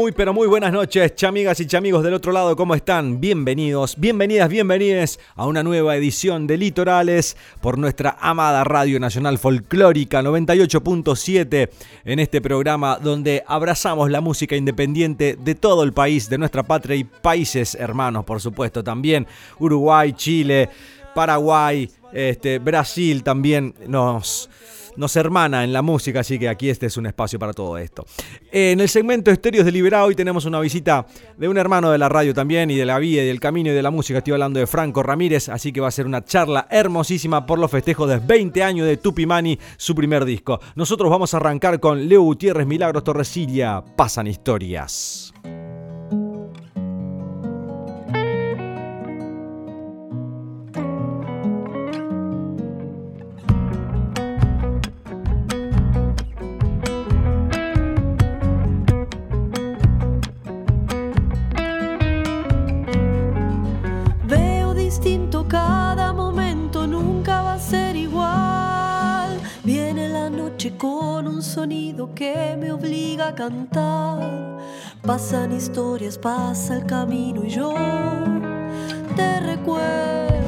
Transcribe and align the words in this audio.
Muy, 0.00 0.12
pero 0.12 0.32
muy 0.32 0.46
buenas 0.46 0.72
noches, 0.72 1.16
chamigas 1.16 1.58
y 1.58 1.66
chamigos 1.66 2.04
del 2.04 2.14
otro 2.14 2.30
lado, 2.30 2.54
¿cómo 2.54 2.76
están? 2.76 3.20
Bienvenidos, 3.20 3.96
bienvenidas, 3.98 4.48
bienvenidas 4.48 5.18
a 5.34 5.44
una 5.44 5.64
nueva 5.64 5.96
edición 5.96 6.46
de 6.46 6.56
Litorales 6.56 7.36
por 7.60 7.78
nuestra 7.78 8.16
amada 8.20 8.62
Radio 8.62 9.00
Nacional 9.00 9.38
Folclórica 9.38 10.22
98.7 10.22 11.68
en 12.04 12.18
este 12.20 12.40
programa 12.40 13.00
donde 13.02 13.42
abrazamos 13.44 14.08
la 14.08 14.20
música 14.20 14.54
independiente 14.54 15.36
de 15.36 15.56
todo 15.56 15.82
el 15.82 15.92
país, 15.92 16.30
de 16.30 16.38
nuestra 16.38 16.62
patria 16.62 16.94
y 16.94 17.02
países 17.02 17.74
hermanos, 17.74 18.24
por 18.24 18.40
supuesto, 18.40 18.84
también 18.84 19.26
Uruguay, 19.58 20.12
Chile, 20.12 20.68
Paraguay, 21.12 21.90
este, 22.12 22.60
Brasil 22.60 23.24
también 23.24 23.74
nos 23.88 24.48
nos 24.98 25.14
hermana 25.16 25.64
en 25.64 25.72
la 25.72 25.80
música, 25.80 26.20
así 26.20 26.38
que 26.38 26.48
aquí 26.48 26.68
este 26.68 26.86
es 26.86 26.96
un 26.96 27.06
espacio 27.06 27.38
para 27.38 27.52
todo 27.52 27.78
esto. 27.78 28.04
En 28.50 28.80
el 28.80 28.88
segmento 28.88 29.30
Estéreos 29.30 29.64
de 29.64 29.72
Liberado 29.72 30.06
hoy 30.06 30.14
tenemos 30.14 30.44
una 30.44 30.60
visita 30.60 31.06
de 31.36 31.48
un 31.48 31.56
hermano 31.56 31.90
de 31.90 31.98
la 31.98 32.08
radio 32.08 32.34
también 32.34 32.70
y 32.70 32.76
de 32.76 32.84
la 32.84 32.98
vida 32.98 33.22
y 33.22 33.26
del 33.26 33.40
camino 33.40 33.70
y 33.70 33.74
de 33.74 33.82
la 33.82 33.92
música. 33.92 34.18
Estoy 34.18 34.32
hablando 34.32 34.58
de 34.58 34.66
Franco 34.66 35.02
Ramírez, 35.02 35.48
así 35.48 35.72
que 35.72 35.80
va 35.80 35.88
a 35.88 35.92
ser 35.92 36.06
una 36.06 36.24
charla 36.24 36.66
hermosísima 36.68 37.46
por 37.46 37.58
los 37.60 37.70
festejos 37.70 38.08
de 38.08 38.18
20 38.18 38.62
años 38.62 38.86
de 38.86 38.96
Tupimani, 38.96 39.58
su 39.76 39.94
primer 39.94 40.24
disco. 40.24 40.60
Nosotros 40.74 41.08
vamos 41.08 41.32
a 41.32 41.36
arrancar 41.36 41.78
con 41.78 42.08
Leo 42.08 42.22
Gutiérrez, 42.22 42.66
Milagros 42.66 43.04
Torresilla, 43.04 43.82
Pasan 43.96 44.26
Historias. 44.26 45.27
Que 72.14 72.56
me 72.58 72.70
obliga 72.72 73.28
a 73.28 73.34
cantar. 73.34 74.58
Pasan 75.02 75.52
historias, 75.52 76.16
pasa 76.18 76.76
el 76.76 76.86
camino 76.86 77.44
y 77.44 77.50
yo 77.50 77.74
te 79.16 79.40
recuerdo. 79.40 80.47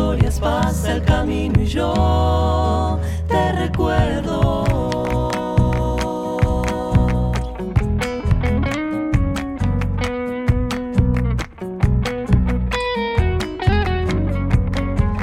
Historias, 0.00 0.40
pasa 0.40 0.92
el 0.94 1.02
camino 1.02 1.60
y 1.60 1.66
yo 1.66 2.98
te 3.28 3.52
recuerdo. 3.52 4.64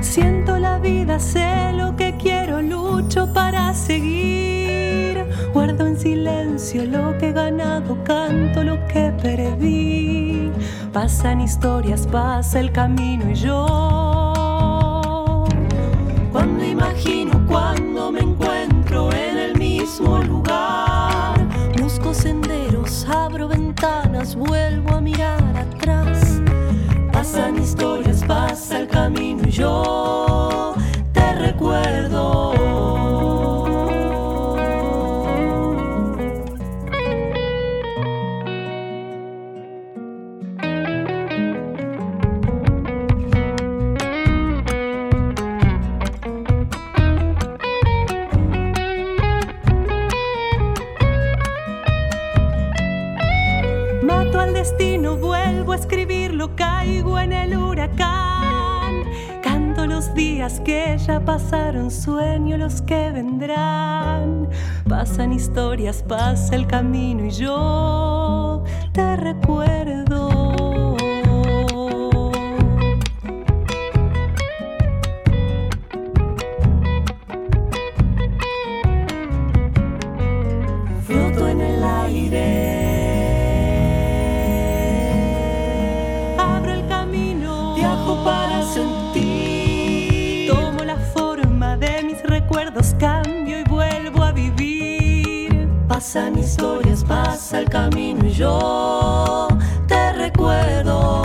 Siento 0.02 0.60
la 0.60 0.78
vida, 0.78 1.20
sé 1.20 1.74
lo 1.74 1.96
que 1.96 2.16
quiero, 2.18 2.62
lucho 2.62 3.34
para 3.34 3.74
seguir. 3.74 5.26
Guardo 5.54 5.88
en 5.88 5.98
silencio 5.98 6.86
lo 6.86 7.18
que 7.18 7.30
he 7.30 7.32
ganado, 7.32 7.98
canto 8.04 8.64
lo 8.64 8.78
que 8.86 9.12
perdí. 9.24 10.52
Pasan 10.94 11.42
historias, 11.42 12.06
pasa 12.06 12.60
el 12.60 12.72
camino 12.72 13.32
y 13.32 13.34
yo 13.34 14.27
Busco 21.82 22.14
senderos, 22.14 23.06
abro 23.08 23.48
ventanas, 23.48 24.36
vuelvo 24.36 24.96
a 24.96 25.02
mirar 25.02 25.42
atrás. 25.58 26.42
Pasan 27.12 27.58
historias, 27.58 28.24
pasa 28.24 28.80
el 28.80 28.88
camino 28.88 29.44
y 29.48 29.52
yo 29.52 30.07
ya 61.08 61.22
pasaron, 61.22 61.90
sueño 61.90 62.58
los 62.58 62.82
que 62.82 63.12
vendrán. 63.12 64.50
Pasan 64.90 65.32
historias, 65.32 66.04
pasa 66.04 66.54
el 66.56 66.68
camino 66.68 67.26
y 67.26 67.32
yo 67.32 68.64
te 68.92 69.16
recuerdo. 69.16 70.37
Pasan 96.08 96.40
historias, 96.40 97.04
pasa 97.04 97.60
el 97.60 97.70
camino 97.70 98.26
y 98.26 98.32
yo 98.32 99.50
te 99.90 100.14
recuerdo. 100.14 101.22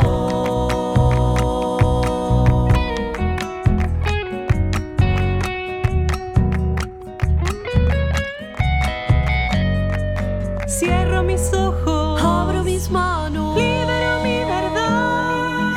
Cierro 10.66 11.22
mis 11.22 11.54
ojos, 11.54 12.20
abro 12.20 12.64
mis 12.64 12.90
manos, 12.90 13.54
libero 13.54 14.20
mi 14.24 14.38
verdad. 14.38 15.70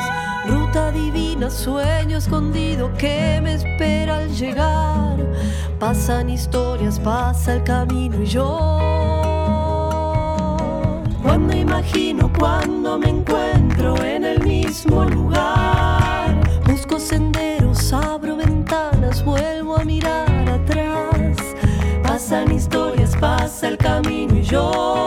Ruta 0.48 0.90
divina, 0.90 1.48
sueño 1.48 2.18
escondido 2.18 2.92
que 2.98 3.38
me 3.40 3.54
espera 3.54 4.16
al 4.16 4.34
llegar. 4.34 4.75
Pasan 5.78 6.30
historias, 6.30 6.98
pasa 6.98 7.54
el 7.54 7.62
camino 7.62 8.22
y 8.22 8.26
yo. 8.26 8.78
Cuando 11.22 11.54
imagino, 11.54 12.32
cuando 12.38 12.98
me 12.98 13.10
encuentro 13.10 14.02
en 14.02 14.24
el 14.24 14.42
mismo 14.42 15.04
lugar. 15.04 16.34
Busco 16.66 16.98
senderos, 16.98 17.92
abro 17.92 18.36
ventanas, 18.36 19.22
vuelvo 19.22 19.76
a 19.76 19.84
mirar 19.84 20.48
atrás. 20.48 21.36
Pasan 22.02 22.52
historias, 22.52 23.14
pasa 23.16 23.68
el 23.68 23.76
camino 23.76 24.34
y 24.34 24.42
yo 24.42 25.05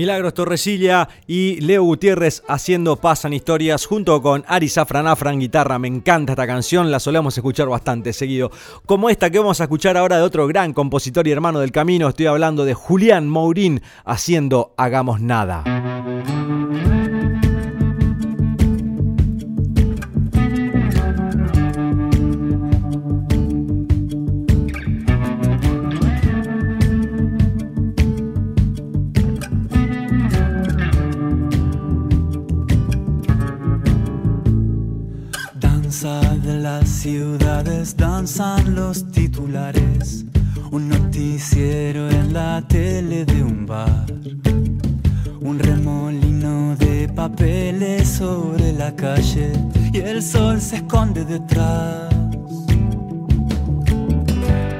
Milagros 0.00 0.32
Torresilla 0.32 1.10
y 1.26 1.60
Leo 1.60 1.82
Gutiérrez 1.82 2.42
haciendo 2.48 2.96
Pasan 2.96 3.34
Historias 3.34 3.84
junto 3.84 4.22
con 4.22 4.44
Ari 4.48 4.70
Safran 4.70 5.06
Afran 5.06 5.38
guitarra. 5.38 5.78
Me 5.78 5.88
encanta 5.88 6.32
esta 6.32 6.46
canción, 6.46 6.90
la 6.90 7.00
solemos 7.00 7.36
escuchar 7.36 7.68
bastante 7.68 8.14
seguido. 8.14 8.50
Como 8.86 9.10
esta 9.10 9.28
que 9.28 9.38
vamos 9.38 9.60
a 9.60 9.64
escuchar 9.64 9.98
ahora 9.98 10.16
de 10.16 10.22
otro 10.22 10.46
gran 10.46 10.72
compositor 10.72 11.28
y 11.28 11.32
hermano 11.32 11.60
del 11.60 11.70
camino, 11.70 12.08
estoy 12.08 12.24
hablando 12.24 12.64
de 12.64 12.72
Julián 12.72 13.28
Mourín 13.28 13.82
haciendo 14.06 14.72
Hagamos 14.78 15.20
Nada. 15.20 15.64
Sobre 48.20 48.74
la 48.74 48.94
calle 48.94 49.50
y 49.94 49.98
el 49.98 50.22
sol 50.22 50.60
se 50.60 50.76
esconde 50.76 51.24
detrás. 51.24 52.12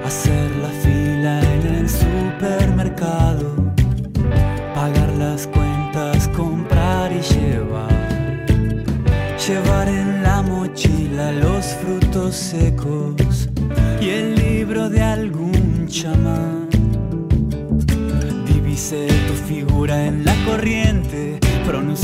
Hacer 0.04 0.50
la 0.64 0.69
fila 0.82 1.40
en 1.54 1.62
el 1.76 1.88
supermercado, 1.88 3.46
pagar 4.75 5.10
las 5.19 5.46
cuentas, 5.46 6.28
comprar 6.37 7.10
y 7.12 7.22
llevar, 7.34 8.44
llevar 9.48 9.88
en 9.88 10.22
la 10.22 10.43
mochila 10.43 11.32
los 11.32 11.64
frutos 11.81 12.36
secos 12.36 13.48
y 14.02 14.10
el 14.10 14.34
libro 14.34 14.90
de 14.90 15.00
algún 15.00 15.86
chamán. 15.88 16.69
Divisé 18.46 19.06
tu 19.28 19.34
figura 19.48 20.04
en 20.04 20.26
la 20.26 20.34
corriente, 20.44 21.00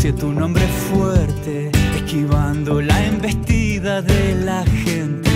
pronuncié 0.06 0.12
tu 0.12 0.32
nombre 0.32 0.66
fuerte, 0.66 1.70
esquivando 1.96 2.80
la 2.80 3.04
embestida 3.04 4.02
de 4.02 4.34
la 4.44 4.64
gente. 4.64 5.30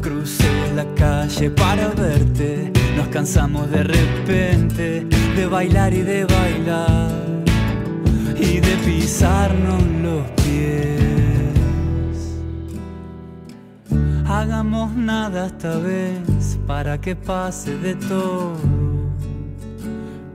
Crucé 0.00 0.72
la 0.74 0.84
calle 0.94 1.50
para 1.50 1.88
verte, 1.88 2.72
nos 2.96 3.08
cansamos 3.08 3.70
de 3.70 3.84
repente 3.84 5.06
de 5.36 5.46
bailar 5.46 5.92
y 5.92 6.02
de 6.02 6.24
bailar 6.24 7.10
y 8.36 8.60
de 8.60 8.76
pisarnos 8.84 9.82
los 10.02 10.26
pies. 10.42 11.02
hagamos 14.26 14.94
nada 14.94 15.46
esta 15.46 15.76
vez 15.76 16.58
para 16.66 16.98
que 17.00 17.14
pase 17.14 17.76
de 17.78 17.94
todo. 17.94 18.81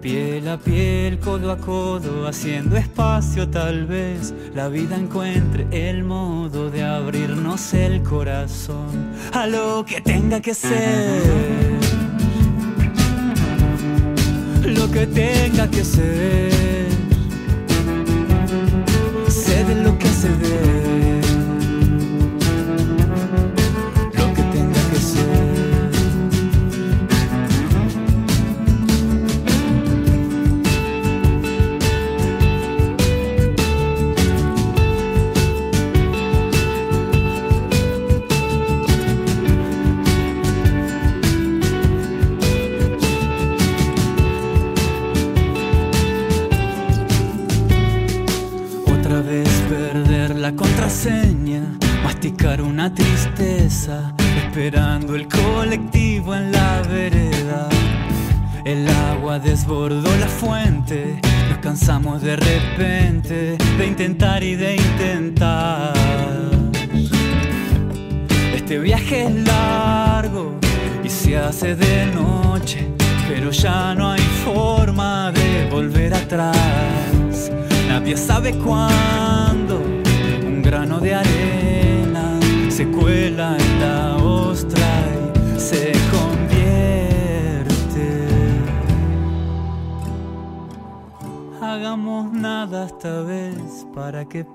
Piel 0.01 0.47
a 0.47 0.57
piel, 0.57 1.19
codo 1.19 1.51
a 1.51 1.57
codo, 1.57 2.27
haciendo 2.27 2.77
espacio 2.77 3.49
tal 3.49 3.87
vez 3.87 4.33
la 4.53 4.67
vida 4.67 4.95
encuentre 4.95 5.65
el 5.71 6.03
modo 6.03 6.69
de 6.69 6.83
abrirnos 6.83 7.73
el 7.73 8.03
corazón 8.03 9.11
a 9.33 9.47
lo 9.47 9.83
que 9.85 9.99
tenga 10.01 10.39
que 10.39 10.53
ser. 10.53 11.23
Lo 14.63 14.91
que 14.91 15.07
tenga 15.07 15.67
que 15.67 15.83
ser. 15.83 16.66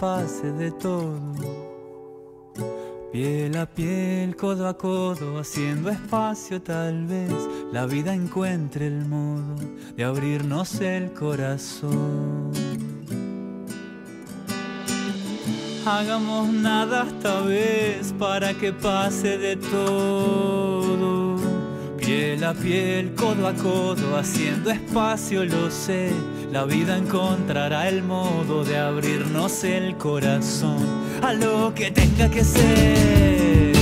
Pase 0.02 0.50
de 0.50 0.72
todo. 0.72 1.20
Piel 3.12 3.56
a 3.56 3.66
piel, 3.66 4.34
codo 4.34 4.66
a 4.66 4.76
codo, 4.76 5.38
haciendo 5.38 5.90
espacio 5.90 6.60
tal 6.60 7.06
vez 7.06 7.32
la 7.72 7.86
vida 7.86 8.12
encuentre 8.12 8.88
el 8.88 9.06
modo 9.06 9.54
de 9.96 10.02
abrirnos 10.02 10.80
el 10.80 11.12
corazón. 11.12 12.50
Hagamos 15.86 16.48
nada 16.48 17.06
esta 17.06 17.40
vez 17.42 18.12
para 18.18 18.54
que 18.54 18.72
pase 18.72 19.38
de 19.38 19.54
todo. 19.54 21.36
Piel 21.96 22.42
a 22.42 22.54
piel, 22.54 23.14
codo 23.14 23.46
a 23.46 23.54
codo, 23.54 24.16
haciendo 24.16 24.68
espacio, 24.72 25.44
lo 25.44 25.70
sé. 25.70 26.10
La 26.52 26.66
vida 26.66 26.98
encontrará 26.98 27.88
el 27.88 28.02
modo 28.02 28.62
de 28.62 28.76
abrirnos 28.76 29.64
el 29.64 29.96
corazón 29.96 30.86
a 31.22 31.32
lo 31.32 31.72
que 31.74 31.90
tenga 31.90 32.30
que 32.30 32.44
ser. 32.44 33.81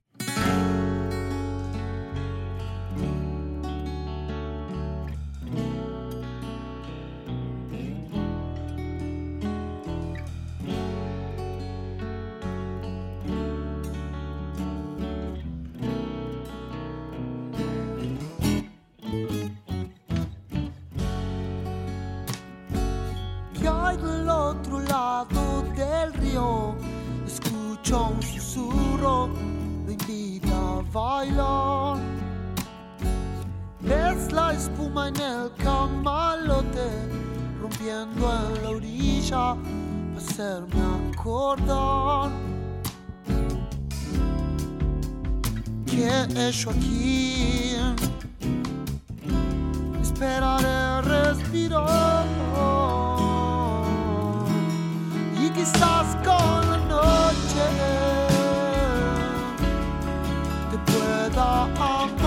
Amar 61.37 62.21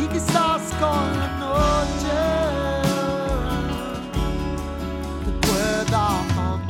y 0.00 0.06
quizás 0.08 0.62
con 0.78 1.18
la 1.18 1.28
noche 1.38 2.18
te 5.24 5.30
pueda 5.46 6.00
amar. 6.08 6.60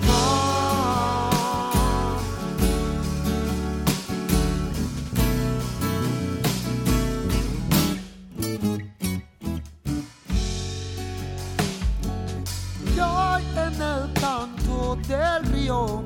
Y 12.95 13.01
hoy 13.01 13.43
en 13.57 13.83
el 13.83 14.13
canto 14.15 14.97
del 15.07 15.45
río 15.53 16.03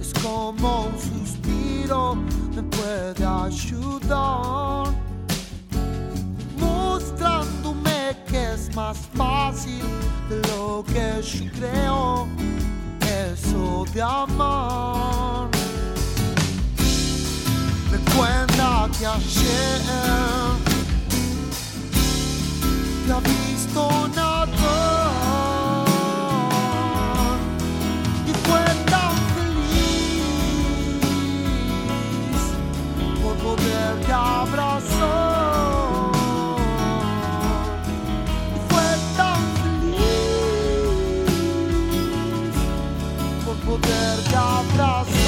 es 0.00 0.12
como 0.22 0.84
un 0.86 0.99
suspiro, 1.90 2.14
me 2.54 2.62
puede 2.62 3.26
ayudar, 3.26 4.94
mostrándome 6.58 8.16
que 8.28 8.52
es 8.54 8.74
más 8.74 8.98
fácil 9.14 9.82
de 10.28 10.36
lo 10.48 10.84
que 10.84 11.20
yo 11.22 11.50
creo, 11.52 12.28
eso 13.00 13.84
de 13.92 14.02
amar. 14.02 15.48
Recuerda 17.90 18.88
que 18.98 19.06
ayer 19.06 19.80
te 23.06 23.12
ha 23.12 23.20
visto 23.20 24.08
nadar 24.14 25.09
abrazar 34.12 36.10
y 38.54 38.58
fue 38.68 38.88
tan 39.16 39.40
feliz 39.62 40.94
por 43.44 43.56
poderte 43.56 44.36
abrazar 44.36 45.19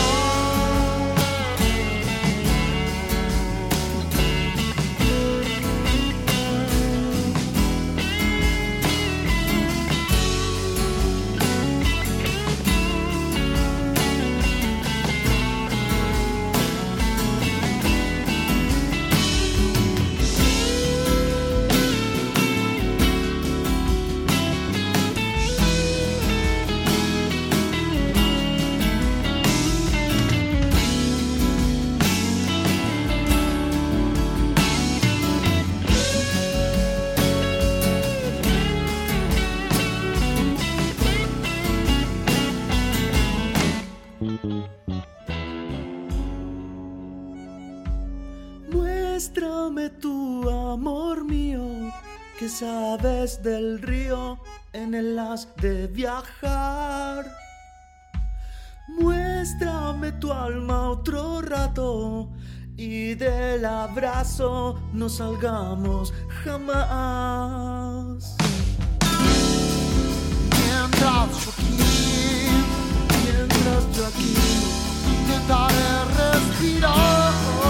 que 52.62 52.68
sabes 52.68 53.42
del 53.42 53.82
río 53.82 54.38
en 54.72 54.94
el 54.94 55.18
haz 55.18 55.48
de 55.56 55.88
viajar. 55.88 57.26
Muéstrame 58.88 60.12
tu 60.12 60.32
alma 60.32 60.90
otro 60.90 61.42
rato 61.42 62.30
y 62.76 63.14
del 63.14 63.64
abrazo 63.64 64.78
no 64.92 65.08
salgamos 65.08 66.14
jamás. 66.44 68.36
Mientras 70.56 71.44
yo 71.44 71.50
aquí, 71.50 71.78
mientras 73.24 73.96
yo 73.96 74.06
aquí, 74.06 74.36
intentaré 75.08 76.04
respirar. 76.16 77.61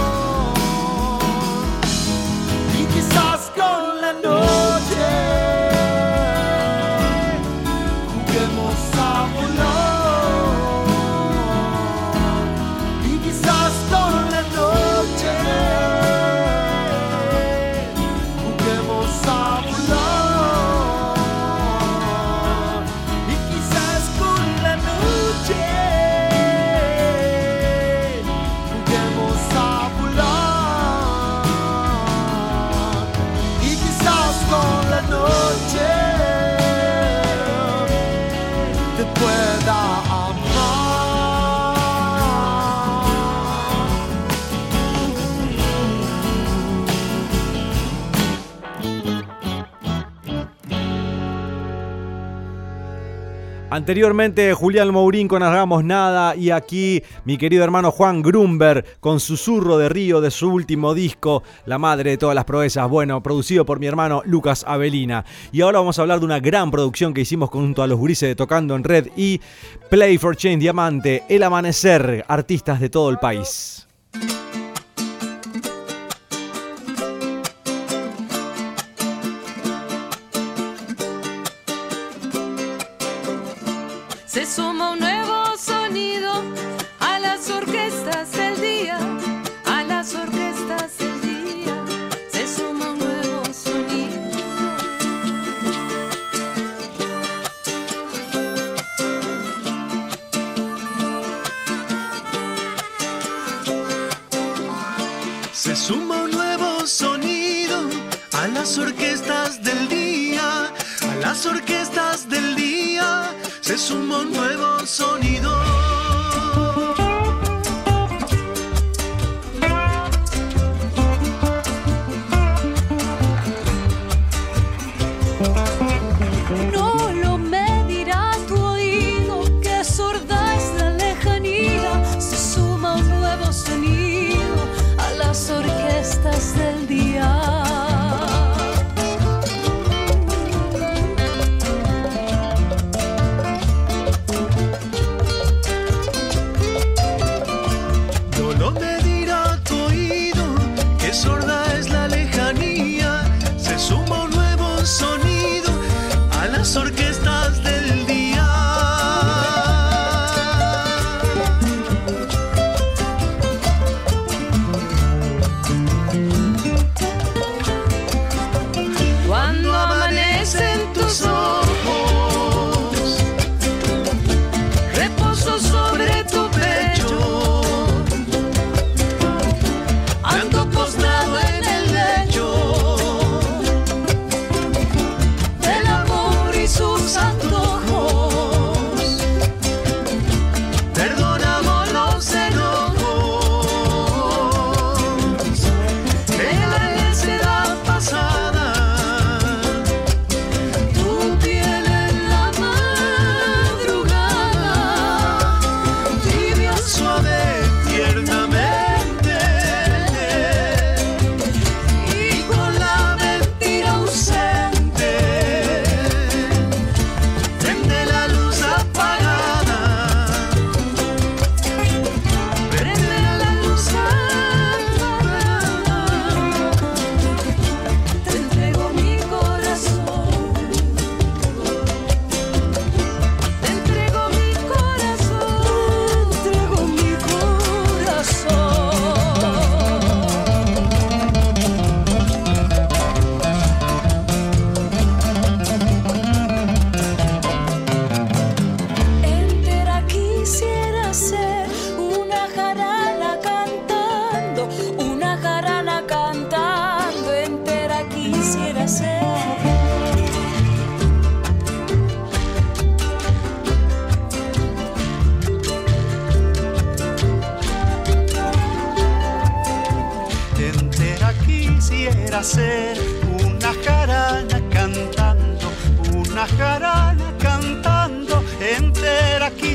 Anteriormente 53.72 54.52
Julián 54.52 54.92
Mourín 54.92 55.28
con 55.28 55.42
Hagamos 55.42 55.82
Nada 55.82 56.36
y 56.36 56.50
aquí 56.50 57.02
mi 57.24 57.38
querido 57.38 57.64
hermano 57.64 57.90
Juan 57.90 58.20
Grumber 58.20 58.84
con 59.00 59.18
Susurro 59.18 59.78
de 59.78 59.88
Río 59.88 60.20
de 60.20 60.30
su 60.30 60.52
último 60.52 60.92
disco, 60.92 61.42
La 61.64 61.78
Madre 61.78 62.10
de 62.10 62.18
todas 62.18 62.34
las 62.34 62.44
Proezas, 62.44 62.86
bueno, 62.90 63.22
producido 63.22 63.64
por 63.64 63.80
mi 63.80 63.86
hermano 63.86 64.20
Lucas 64.26 64.62
Avelina. 64.68 65.24
Y 65.52 65.62
ahora 65.62 65.78
vamos 65.78 65.98
a 65.98 66.02
hablar 66.02 66.18
de 66.18 66.26
una 66.26 66.38
gran 66.38 66.70
producción 66.70 67.14
que 67.14 67.22
hicimos 67.22 67.48
junto 67.48 67.82
a 67.82 67.86
los 67.86 67.98
gurises 67.98 68.28
de 68.28 68.36
Tocando 68.36 68.76
en 68.76 68.84
Red 68.84 69.06
y 69.16 69.40
Play 69.88 70.18
for 70.18 70.36
Change 70.36 70.60
Diamante, 70.60 71.22
El 71.30 71.42
Amanecer, 71.42 72.26
artistas 72.28 72.78
de 72.78 72.90
todo 72.90 73.08
el 73.08 73.16
país. 73.16 73.88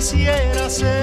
Quisiera 0.10 0.70
ser. 0.70 0.97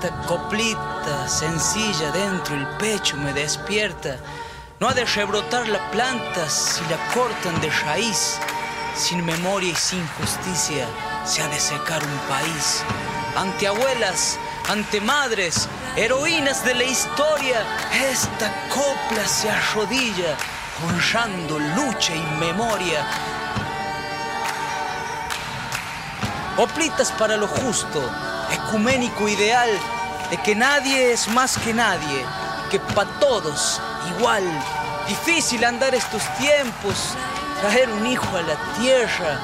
Esta 0.00 0.16
coplita 0.28 1.26
sencilla 1.26 2.12
dentro 2.12 2.54
el 2.54 2.68
pecho 2.76 3.16
me 3.16 3.32
despierta. 3.32 4.16
No 4.78 4.88
ha 4.88 4.94
de 4.94 5.04
rebrotar 5.04 5.66
la 5.66 5.90
planta 5.90 6.48
si 6.48 6.82
la 6.82 6.96
cortan 7.12 7.60
de 7.60 7.68
raíz. 7.84 8.38
Sin 8.94 9.24
memoria 9.24 9.72
y 9.72 9.74
sin 9.74 10.06
justicia 10.10 10.86
se 11.24 11.42
ha 11.42 11.48
de 11.48 11.58
secar 11.58 12.00
un 12.00 12.18
país. 12.28 12.84
Ante 13.36 13.66
abuelas, 13.66 14.38
ante 14.68 15.00
madres, 15.00 15.68
heroínas 15.96 16.64
de 16.64 16.74
la 16.76 16.84
historia, 16.84 17.64
esta 17.92 18.54
copla 18.68 19.26
se 19.26 19.50
arrodilla, 19.50 20.36
honrando 20.86 21.58
lucha 21.58 22.14
y 22.14 22.22
memoria. 22.38 23.04
Oplitas 26.56 27.10
para 27.10 27.36
lo 27.36 27.48
justo, 27.48 28.00
ecuménico 28.52 29.28
ideal 29.28 29.70
de 30.30 30.36
que 30.38 30.54
nadie 30.54 31.12
es 31.12 31.28
más 31.28 31.56
que 31.58 31.72
nadie, 31.72 32.24
que 32.70 32.78
para 32.78 33.10
todos 33.18 33.80
igual. 34.16 34.44
Difícil 35.06 35.64
andar 35.64 35.94
estos 35.94 36.22
tiempos, 36.36 37.14
traer 37.60 37.90
un 37.90 38.06
hijo 38.06 38.36
a 38.36 38.42
la 38.42 38.56
tierra, 38.78 39.40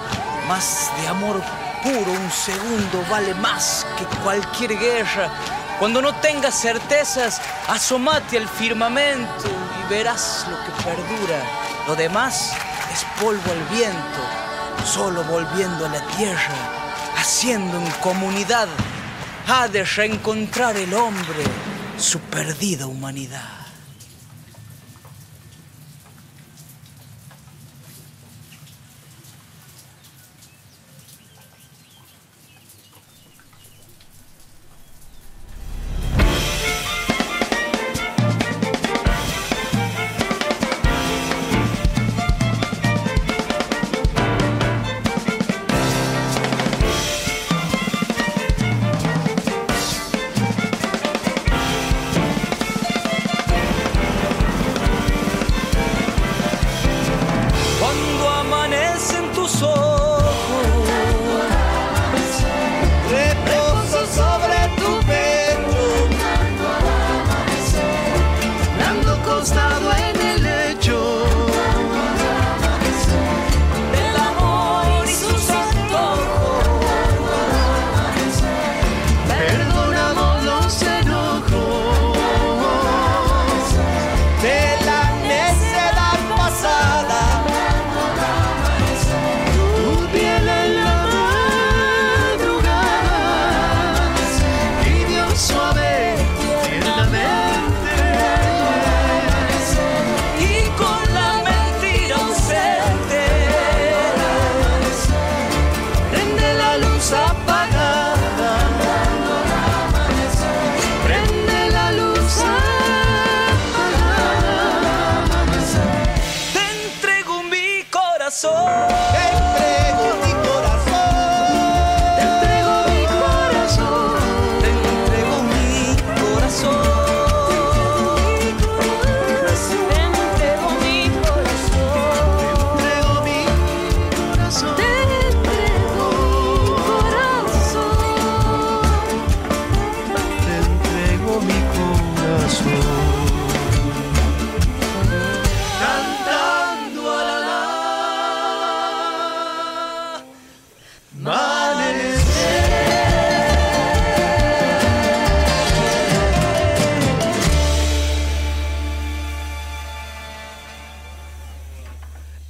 más 0.46 0.90
de 1.00 1.08
amor 1.08 1.42
puro 1.84 2.12
un 2.12 2.30
segundo 2.30 3.04
vale 3.10 3.34
más 3.34 3.86
que 3.98 4.04
cualquier 4.22 4.78
guerra. 4.78 5.28
Cuando 5.78 6.00
no 6.00 6.14
tengas 6.14 6.54
certezas, 6.54 7.40
asomate 7.68 8.38
al 8.38 8.48
firmamento 8.48 9.48
y 9.48 9.92
verás 9.92 10.46
lo 10.48 10.56
que 10.64 10.82
perdura. 10.82 11.42
Lo 11.86 11.94
demás 11.94 12.52
es 12.92 13.04
polvo 13.20 13.52
al 13.52 13.62
viento, 13.76 14.20
solo 14.86 15.24
volviendo 15.24 15.84
a 15.84 15.90
la 15.90 16.00
tierra, 16.16 16.54
haciendo 17.18 17.76
en 17.76 17.90
comunidad, 18.00 18.68
ha 19.46 19.68
de 19.68 19.84
reencontrar 19.84 20.76
el 20.76 20.94
hombre 20.94 21.44
su 21.98 22.18
perdida 22.20 22.86
humanidad. 22.86 23.63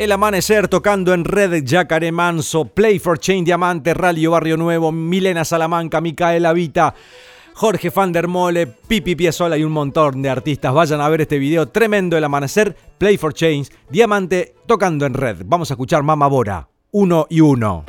El 0.04 0.12
Amanecer 0.12 0.68
tocando 0.68 1.14
en 1.14 1.24
Red 1.24 1.64
Yacaré 1.64 2.12
Manso, 2.12 2.66
Play 2.66 2.98
for 2.98 3.18
Chain 3.18 3.42
Diamante, 3.42 3.94
Radio 3.94 4.32
Barrio 4.32 4.58
Nuevo, 4.58 4.92
Milena 4.92 5.46
Salamanca, 5.46 6.02
Micaela 6.02 6.52
Vita, 6.52 6.94
Jorge 7.54 7.88
Van 7.88 8.12
der 8.12 8.28
Mole, 8.28 8.66
Pipi 8.66 9.14
Piesola 9.16 9.56
y 9.56 9.64
un 9.64 9.72
montón 9.72 10.20
de 10.20 10.28
artistas. 10.28 10.74
Vayan 10.74 11.00
a 11.00 11.08
ver 11.08 11.22
este 11.22 11.38
video 11.38 11.68
tremendo 11.68 12.18
El 12.18 12.24
Amanecer, 12.24 12.76
Play 12.98 13.16
for 13.16 13.32
Chains, 13.32 13.72
Diamante 13.88 14.54
tocando 14.66 15.06
en 15.06 15.14
Red. 15.14 15.44
Vamos 15.46 15.70
a 15.70 15.74
escuchar 15.74 16.02
Mama 16.02 16.26
Bora, 16.26 16.68
uno 16.90 17.26
y 17.30 17.40
uno. 17.40 17.86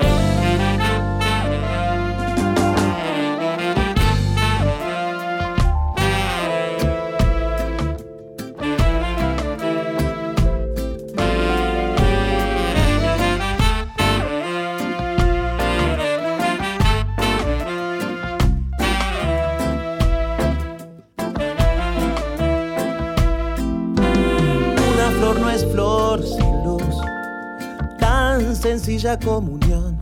Sencilla 28.77 29.17
comunión, 29.17 29.97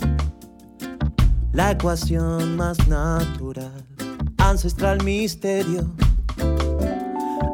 la 1.52 1.74
ecuación 1.74 2.58
más 2.58 2.76
natural, 2.88 3.86
ancestral 4.40 5.04
misterio, 5.04 5.94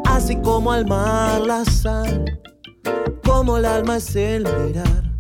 así 0.05 0.37
como 0.37 0.71
al 0.71 0.85
mar 0.87 1.41
la 1.41 1.65
sal, 1.65 2.23
como 3.25 3.57
el 3.57 3.65
alma 3.65 3.97
es 3.97 4.15
el 4.15 4.43
mirar, 4.43 5.11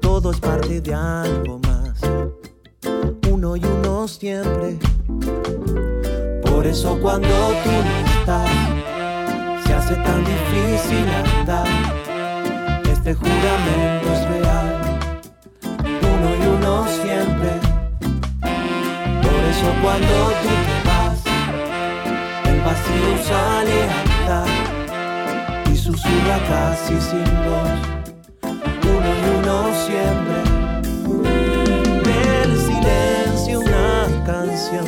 todo 0.00 0.30
es 0.30 0.38
parte 0.38 0.80
de 0.80 0.94
algo 0.94 1.58
más, 1.58 1.98
uno 3.28 3.56
y 3.56 3.64
uno 3.64 4.06
siempre. 4.06 4.78
Por 6.44 6.64
eso 6.68 6.96
cuando 7.02 7.28
tú 7.64 7.70
no 7.70 8.20
estás, 8.20 8.50
se 9.66 9.74
hace 9.74 9.94
tan 9.96 10.24
difícil 10.24 11.08
andar 11.08 12.07
este 13.08 13.26
juramento 13.26 14.12
es 14.12 14.22
real, 14.28 14.68
uno 16.02 16.28
y 16.36 16.46
uno 16.46 16.86
siempre. 16.88 17.50
Por 19.22 19.40
eso 19.50 19.68
cuando 19.82 20.14
tú 20.42 20.52
te 20.66 20.78
vas, 20.86 21.20
el 22.44 22.60
vacío 22.60 23.10
sale 23.24 23.78
a 23.84 24.00
andar 24.02 24.50
y 25.72 25.76
susurra 25.76 26.38
casi 26.48 27.00
sin 27.00 27.28
voz, 27.46 27.80
uno 28.82 29.08
y 29.16 29.24
uno 29.38 29.56
siempre. 29.86 30.38
Del 32.04 32.50
silencio 32.58 33.60
una 33.60 34.24
canción 34.26 34.86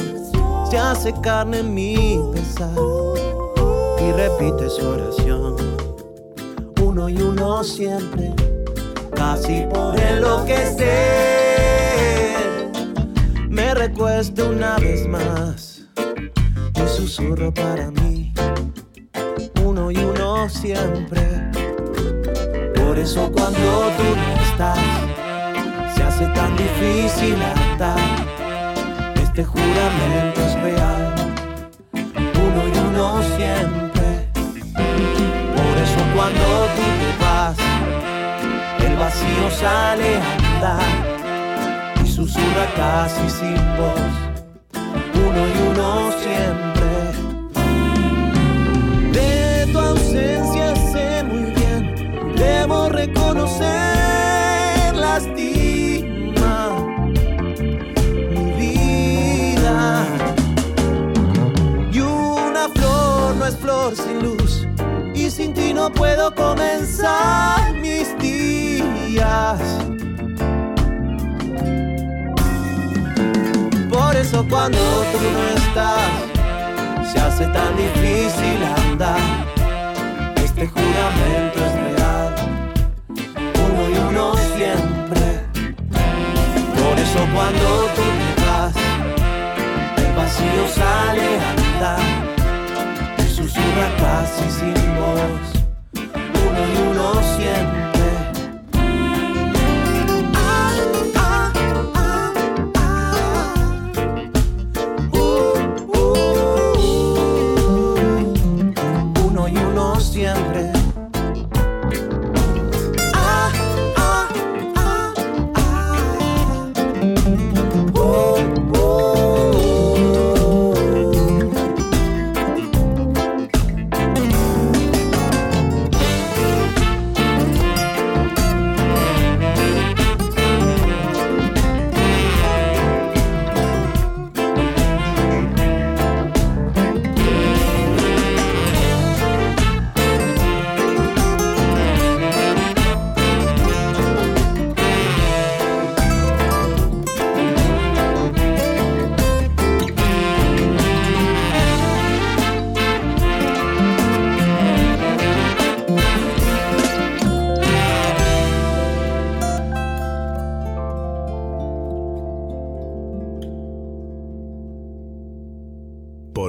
se 0.71 0.77
hace 0.79 1.15
carne 1.23 1.61
en 1.61 1.73
mi 1.73 2.21
pesar 2.35 2.75
y 3.99 4.13
repite 4.13 4.69
su 4.69 4.87
oración 4.87 5.80
uno 7.01 7.09
y 7.09 7.23
uno 7.23 7.65
siempre, 7.65 8.31
casi 9.17 9.65
por 9.73 9.99
enloquecer. 9.99 10.87
Me 13.49 13.73
recuesto 13.75 14.51
una 14.51 14.77
vez 14.77 15.07
más 15.09 15.87
y 16.75 16.89
susurro 16.89 17.55
para 17.55 17.91
mí, 17.91 18.35
uno 19.65 19.91
y 19.91 19.97
uno 19.97 20.47
siempre. 20.51 21.23
Por 22.75 22.99
eso 22.99 23.33
cuando 23.33 23.91
tú 23.97 24.05
no 24.17 24.35
estás, 24.51 24.79
se 25.95 26.03
hace 26.03 26.27
tan 26.27 26.55
difícil 26.55 27.37
andar. 27.43 27.99
Este 29.23 29.43
juramento 29.43 30.41
es 30.43 30.55
real, 30.61 31.15
uno 31.95 32.69
y 32.69 32.79
uno 32.79 33.23
siempre 33.39 33.90
cuando 36.15 36.45
tú 36.77 36.87
te 37.01 37.11
vas, 37.25 37.57
el 38.87 38.97
vacío 38.97 39.51
sale 39.51 40.17
a 40.17 40.33
andar 40.55 40.89
y 42.05 42.09
susurra 42.09 42.67
casi 42.77 43.31
sin 43.31 43.57
voz, 43.77 44.15
uno 45.15 45.41
y 45.49 45.57
uno 45.71 46.13
siempre 46.23 46.40
cuando 74.61 74.79
tú 75.11 75.19
no 75.23 75.43
estás, 75.57 76.11
se 77.11 77.19
hace 77.19 77.47
tan 77.47 77.75
difícil 77.79 78.63
andar. 78.77 79.19
Este 80.37 80.67
juramento 80.67 81.65
es 81.65 81.75
real, 81.87 82.35
uno 83.67 83.83
y 83.89 83.99
uno 84.11 84.35
siempre. 84.55 85.23
Por 86.79 86.99
eso 86.99 87.21
cuando 87.35 87.69
tú 87.97 88.05
te 88.21 88.33
vas, 88.45 88.75
el 89.97 90.13
vacío 90.15 90.69
sale 90.75 91.29
a 91.39 91.51
andar 91.57 92.05
y 93.17 93.35
susurra 93.35 93.89
casi 93.99 94.45
sin 94.59 94.81
voz, 94.97 95.60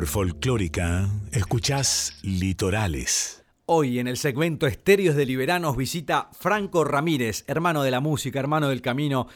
Folclórica, 0.05 1.09
escuchás 1.31 2.17
Litorales. 2.23 3.43
Hoy 3.65 3.99
en 3.99 4.07
el 4.07 4.17
segmento 4.17 4.67
Estéreos 4.67 5.15
de 5.15 5.25
Liberanos 5.25 5.77
visita 5.77 6.29
Franco 6.37 6.83
Ramírez, 6.83 7.45
hermano 7.47 7.83
de 7.83 7.91
la 7.91 7.99
música, 7.99 8.39
hermano 8.39 8.69
del 8.69 8.81
camino, 8.81 9.27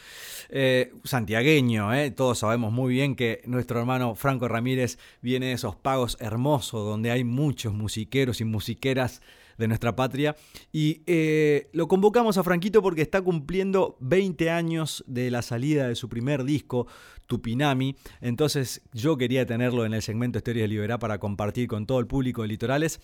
eh, 0.50 0.94
santiagueño. 1.04 1.94
eh. 1.94 2.12
Todos 2.12 2.40
sabemos 2.40 2.74
muy 2.74 2.94
bien 2.94 3.16
que 3.16 3.42
nuestro 3.46 3.80
hermano 3.80 4.16
Franco 4.16 4.48
Ramírez 4.48 4.98
viene 5.22 5.48
de 5.48 5.54
esos 5.54 5.76
pagos 5.76 6.18
hermosos 6.20 6.86
donde 6.86 7.12
hay 7.12 7.24
muchos 7.24 7.74
musiqueros 7.74 8.42
y 8.42 8.46
musiqueras 8.46 9.22
de 9.58 9.68
nuestra 9.68 9.96
patria. 9.96 10.36
Y 10.72 11.02
eh, 11.06 11.70
lo 11.74 11.88
convocamos 11.88 12.38
a 12.38 12.44
Franquito 12.44 12.82
porque 12.82 13.02
está 13.02 13.22
cumpliendo 13.22 13.98
20 14.00 14.50
años 14.50 15.04
de 15.08 15.32
la 15.32 15.42
salida 15.42 15.88
de 15.88 15.96
su 15.96 16.10
primer 16.10 16.44
disco, 16.44 16.88
Tupinami. 17.28 17.96
Entonces 18.22 18.82
yo 18.94 19.18
quería 19.18 19.46
tenerlo 19.46 19.86
en 19.86 19.94
el 19.94 20.02
segmento 20.02 20.38
Estéreo 20.38 20.64
de 20.64 20.68
Liberá 20.68 21.00
para 21.00 21.20
compartir 21.20 21.68
con 21.68 21.86
todo 21.86 22.00
el 22.00 22.08
público 22.08 22.42
de 22.42 22.50
Litorales 22.50 23.00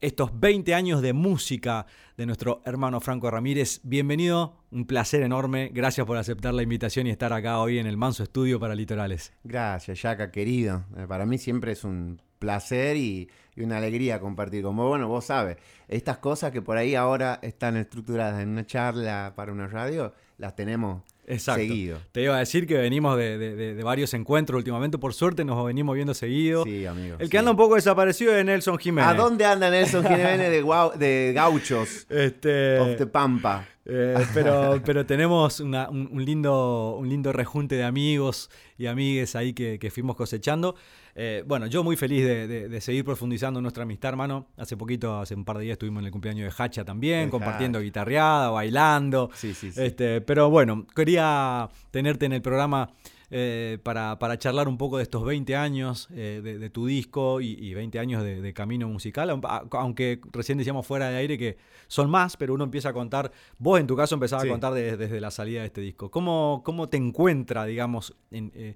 estos 0.00 0.38
20 0.38 0.74
años 0.74 1.02
de 1.02 1.12
música 1.12 1.86
de 2.16 2.26
nuestro 2.26 2.62
hermano 2.64 3.00
Franco 3.00 3.30
Ramírez. 3.30 3.80
Bienvenido, 3.84 4.56
un 4.70 4.86
placer 4.86 5.22
enorme. 5.22 5.70
Gracias 5.72 6.06
por 6.06 6.16
aceptar 6.16 6.54
la 6.54 6.62
invitación 6.62 7.06
y 7.06 7.10
estar 7.10 7.32
acá 7.32 7.58
hoy 7.60 7.78
en 7.78 7.86
el 7.86 7.96
Manso 7.96 8.22
Estudio 8.22 8.60
para 8.60 8.74
Litorales. 8.74 9.32
Gracias, 9.44 10.02
Yaka, 10.02 10.30
querido. 10.30 10.84
Eh, 10.96 11.06
Para 11.08 11.26
mí 11.26 11.38
siempre 11.38 11.72
es 11.72 11.84
un 11.84 12.20
placer 12.38 12.96
y, 12.96 13.30
y 13.56 13.62
una 13.62 13.76
alegría 13.78 14.20
compartir 14.20 14.62
con 14.62 14.76
vos. 14.76 14.88
Bueno, 14.88 15.08
vos 15.08 15.24
sabes, 15.26 15.56
estas 15.88 16.18
cosas 16.18 16.50
que 16.52 16.62
por 16.62 16.76
ahí 16.76 16.94
ahora 16.94 17.38
están 17.42 17.76
estructuradas 17.76 18.42
en 18.42 18.48
una 18.50 18.66
charla 18.66 19.32
para 19.36 19.52
una 19.52 19.66
radio, 19.68 20.12
las 20.38 20.56
tenemos 20.56 21.02
Exacto. 21.26 21.60
seguido. 21.62 21.98
Te 22.12 22.22
iba 22.22 22.34
a 22.36 22.40
decir 22.40 22.66
que 22.66 22.74
venimos 22.76 23.16
de, 23.16 23.38
de- 23.38 23.82
varios 23.82 24.12
encuentros 24.14 24.58
últimamente. 24.58 24.98
Por 24.98 25.14
suerte 25.14 25.44
nos 25.44 25.64
venimos 25.64 25.94
viendo 25.94 26.12
seguido. 26.12 26.64
Sí, 26.64 26.84
amigo. 26.84 27.16
El 27.18 27.26
sí. 27.26 27.30
que 27.30 27.38
anda 27.38 27.50
un 27.52 27.56
poco 27.56 27.76
desaparecido 27.76 28.36
es 28.36 28.44
Nelson 28.44 28.76
Jiménez. 28.78 29.10
¿A 29.10 29.14
dónde 29.14 29.44
anda 29.46 29.70
Nelson 29.70 30.02
Jiménez 30.04 30.50
de, 30.50 30.62
guau- 30.64 30.94
de 30.94 31.32
Gauchos 31.34 32.06
Este, 32.10 32.78
of 32.78 32.98
the 32.98 33.06
Pampa? 33.06 33.66
Eh, 33.86 34.16
pero, 34.34 34.80
pero 34.84 35.06
tenemos 35.06 35.60
una- 35.60 35.88
un, 35.88 36.08
un 36.10 36.24
lindo, 36.24 36.96
un 36.98 37.08
lindo 37.08 37.32
rejunte 37.32 37.74
de 37.76 37.84
amigos 37.84 38.50
y 38.76 38.86
amigues 38.86 39.36
ahí 39.36 39.52
que, 39.54 39.78
que 39.78 39.90
fuimos 39.90 40.16
cosechando. 40.16 40.74
Eh, 41.16 41.44
bueno, 41.46 41.66
yo 41.66 41.84
muy 41.84 41.96
feliz 41.96 42.24
de, 42.24 42.48
de- 42.48 42.68
de 42.68 42.80
seguir 42.80 43.04
profundizando 43.04 43.60
nuestra 43.60 43.84
amistad, 43.84 44.08
hermano. 44.10 44.48
Hace 44.56 44.76
poquito, 44.76 45.18
hace 45.20 45.34
un 45.34 45.44
par 45.44 45.58
de 45.58 45.64
días 45.64 45.74
estuvimos 45.74 46.00
en 46.00 46.06
el 46.06 46.12
cumpleaños 46.12 46.52
de 46.56 46.62
Hacha 46.62 46.84
también, 46.84 47.30
compartiendo 47.30 47.78
Hacha. 47.78 47.84
guitarreada, 47.84 48.50
bailando. 48.50 49.30
Sí, 49.34 49.54
sí, 49.54 49.70
sí. 49.70 49.80
Este, 49.82 50.20
pero 50.20 50.50
bueno, 50.50 50.86
quería 50.94 51.68
tenerte 51.92 52.26
en 52.26 52.32
el 52.32 52.42
programa 52.42 52.90
eh, 53.30 53.78
para, 53.82 54.18
para 54.18 54.38
charlar 54.38 54.68
un 54.68 54.76
poco 54.76 54.96
de 54.98 55.04
estos 55.04 55.24
20 55.24 55.54
años 55.56 56.08
eh, 56.12 56.40
de, 56.42 56.58
de 56.58 56.70
tu 56.70 56.86
disco 56.86 57.40
y, 57.40 57.52
y 57.52 57.74
20 57.74 57.98
años 57.98 58.22
de, 58.22 58.40
de 58.42 58.52
camino 58.52 58.88
musical, 58.88 59.40
aunque 59.70 60.20
recién 60.32 60.58
decíamos 60.58 60.86
fuera 60.86 61.08
de 61.10 61.16
aire 61.16 61.38
que 61.38 61.56
son 61.86 62.10
más, 62.10 62.36
pero 62.36 62.54
uno 62.54 62.64
empieza 62.64 62.90
a 62.90 62.92
contar, 62.92 63.30
vos 63.58 63.78
en 63.80 63.86
tu 63.86 63.96
caso 63.96 64.14
empezabas 64.16 64.42
Sí. 64.42 64.48
a 64.48 64.52
contar 64.52 64.72
de- 64.74 64.96
desde 64.96 65.20
la 65.20 65.30
salida 65.30 65.60
de 65.60 65.66
este 65.66 65.80
disco. 65.80 66.10
¿Cómo, 66.10 66.62
cómo 66.64 66.88
te 66.88 66.96
encuentra, 66.96 67.64
digamos, 67.64 68.14
en, 68.30 68.52
eh, 68.54 68.74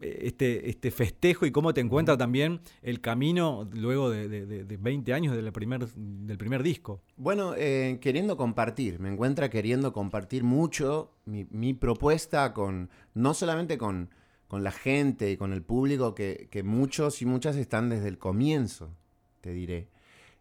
este, 0.00 0.68
este 0.68 0.90
festejo 0.90 1.46
y 1.46 1.50
cómo 1.52 1.72
te 1.74 1.80
encuentra 1.80 2.16
también 2.16 2.60
el 2.82 3.00
camino 3.00 3.68
luego 3.72 4.10
de, 4.10 4.28
de- 4.28 4.46
de- 4.46 4.64
de 4.64 4.76
20 4.76 5.12
años 5.14 5.34
del 5.36 5.50
primer, 5.52 5.86
del 5.88 6.38
primer 6.38 6.62
disco? 6.62 7.00
Bueno, 7.16 7.54
eh, 7.56 7.98
queriendo 8.00 8.36
compartir, 8.36 8.98
me 9.00 9.10
encuentra 9.12 9.48
queriendo 9.50 9.92
compartir 9.92 10.44
mucho 10.44 11.12
mi, 11.24 11.46
mi 11.50 11.74
propuesta 11.74 12.52
con, 12.52 12.90
no 13.14 13.34
solamente 13.34 13.78
con, 13.78 14.10
con 14.48 14.62
la 14.64 14.72
gente 14.72 15.30
y 15.30 15.36
con 15.36 15.52
el 15.52 15.62
público, 15.62 16.14
que, 16.14 16.48
que 16.50 16.62
muchos 16.62 17.22
y 17.22 17.26
muchas 17.26 17.56
están 17.56 17.88
desde 17.88 18.08
el 18.08 18.18
comienzo, 18.18 18.90
te 19.40 19.52
diré. 19.52 19.88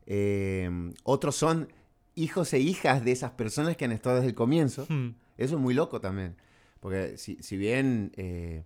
Eh, 0.07 0.69
otros 1.03 1.35
son 1.35 1.67
hijos 2.15 2.53
e 2.53 2.59
hijas 2.59 3.03
de 3.03 3.11
esas 3.11 3.31
personas 3.31 3.75
que 3.75 3.85
han 3.85 3.91
estado 3.91 4.17
desde 4.17 4.29
el 4.29 4.35
comienzo. 4.35 4.85
Hmm. 4.89 5.09
Eso 5.37 5.55
es 5.55 5.61
muy 5.61 5.73
loco 5.73 5.99
también. 5.99 6.35
Porque 6.79 7.17
si, 7.17 7.37
si 7.41 7.57
bien 7.57 8.11
eh, 8.15 8.63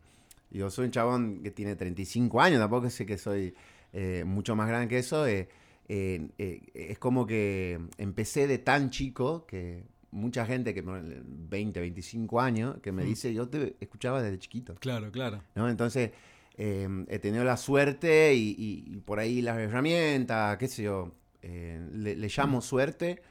yo 0.51 0.69
soy 0.69 0.85
un 0.85 0.91
chabón 0.91 1.41
que 1.43 1.51
tiene 1.51 1.75
35 1.75 2.41
años, 2.41 2.59
tampoco 2.59 2.89
sé 2.89 3.05
que 3.05 3.17
soy 3.17 3.53
eh, 3.93 4.23
mucho 4.25 4.55
más 4.55 4.67
grande 4.67 4.87
que 4.87 4.97
eso, 4.99 5.25
eh, 5.27 5.47
eh, 5.87 6.61
es 6.73 6.99
como 6.99 7.25
que 7.25 7.79
empecé 7.97 8.47
de 8.47 8.57
tan 8.59 8.89
chico 8.91 9.45
que 9.47 9.83
mucha 10.11 10.45
gente 10.45 10.73
que 10.73 10.83
por 10.83 11.01
20, 11.03 11.79
25 11.79 12.39
años 12.41 12.77
que 12.81 12.91
me 12.91 13.03
Mm. 13.03 13.07
dice, 13.07 13.33
yo 13.33 13.47
te 13.47 13.75
escuchaba 13.79 14.21
desde 14.21 14.37
chiquito. 14.39 14.75
Claro, 14.75 15.11
claro. 15.11 15.41
¿no? 15.55 15.69
Entonces, 15.69 16.11
he 16.57 17.19
tenido 17.19 17.43
la 17.45 17.55
suerte 17.57 18.33
y, 18.33 18.49
y- 18.57 18.83
y 18.93 18.97
por 18.97 19.19
ahí 19.19 19.41
las 19.41 19.57
herramientas, 19.59 20.57
qué 20.57 20.67
sé 20.67 20.83
yo, 20.83 21.13
le, 21.41 22.15
le 22.15 22.27
llamo 22.27 22.61
suerte, 22.61 23.21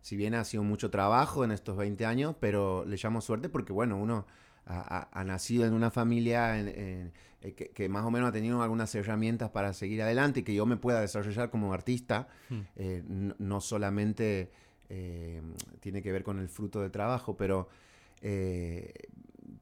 si 0.00 0.16
bien 0.16 0.34
ha 0.34 0.44
sido 0.44 0.64
mucho 0.64 0.90
trabajo 0.90 1.44
en 1.44 1.52
estos 1.52 1.76
20 1.76 2.04
años, 2.04 2.34
pero 2.40 2.84
le 2.84 2.96
llamo 2.96 3.20
suerte 3.20 3.48
porque, 3.48 3.72
bueno, 3.72 3.96
uno 3.96 4.26
ha, 4.66 4.80
ha- 4.98 5.08
ha 5.12 5.24
nacido 5.24 5.66
en 5.66 5.72
una 5.74 5.90
familia 5.90 6.58
en- 6.58 6.68
en- 6.68 7.12
eh, 7.42 7.52
que, 7.52 7.68
que 7.70 7.88
más 7.88 8.04
o 8.04 8.10
menos 8.10 8.28
ha 8.30 8.32
tenido 8.32 8.62
algunas 8.62 8.94
herramientas 8.94 9.50
para 9.50 9.72
seguir 9.74 10.00
adelante 10.02 10.40
y 10.40 10.42
que 10.42 10.54
yo 10.54 10.64
me 10.66 10.76
pueda 10.78 11.00
desarrollar 11.00 11.50
como 11.50 11.72
artista, 11.74 12.28
Mm. 12.50 12.60
eh, 12.76 13.02
no, 13.06 13.34
no 13.38 13.60
solamente 13.60 14.50
eh, 14.88 15.42
tiene 15.80 16.02
que 16.02 16.12
ver 16.12 16.22
con 16.24 16.38
el 16.38 16.48
fruto 16.48 16.80
del 16.82 16.90
trabajo, 16.90 17.36
pero 17.36 17.68
eh, 18.22 18.92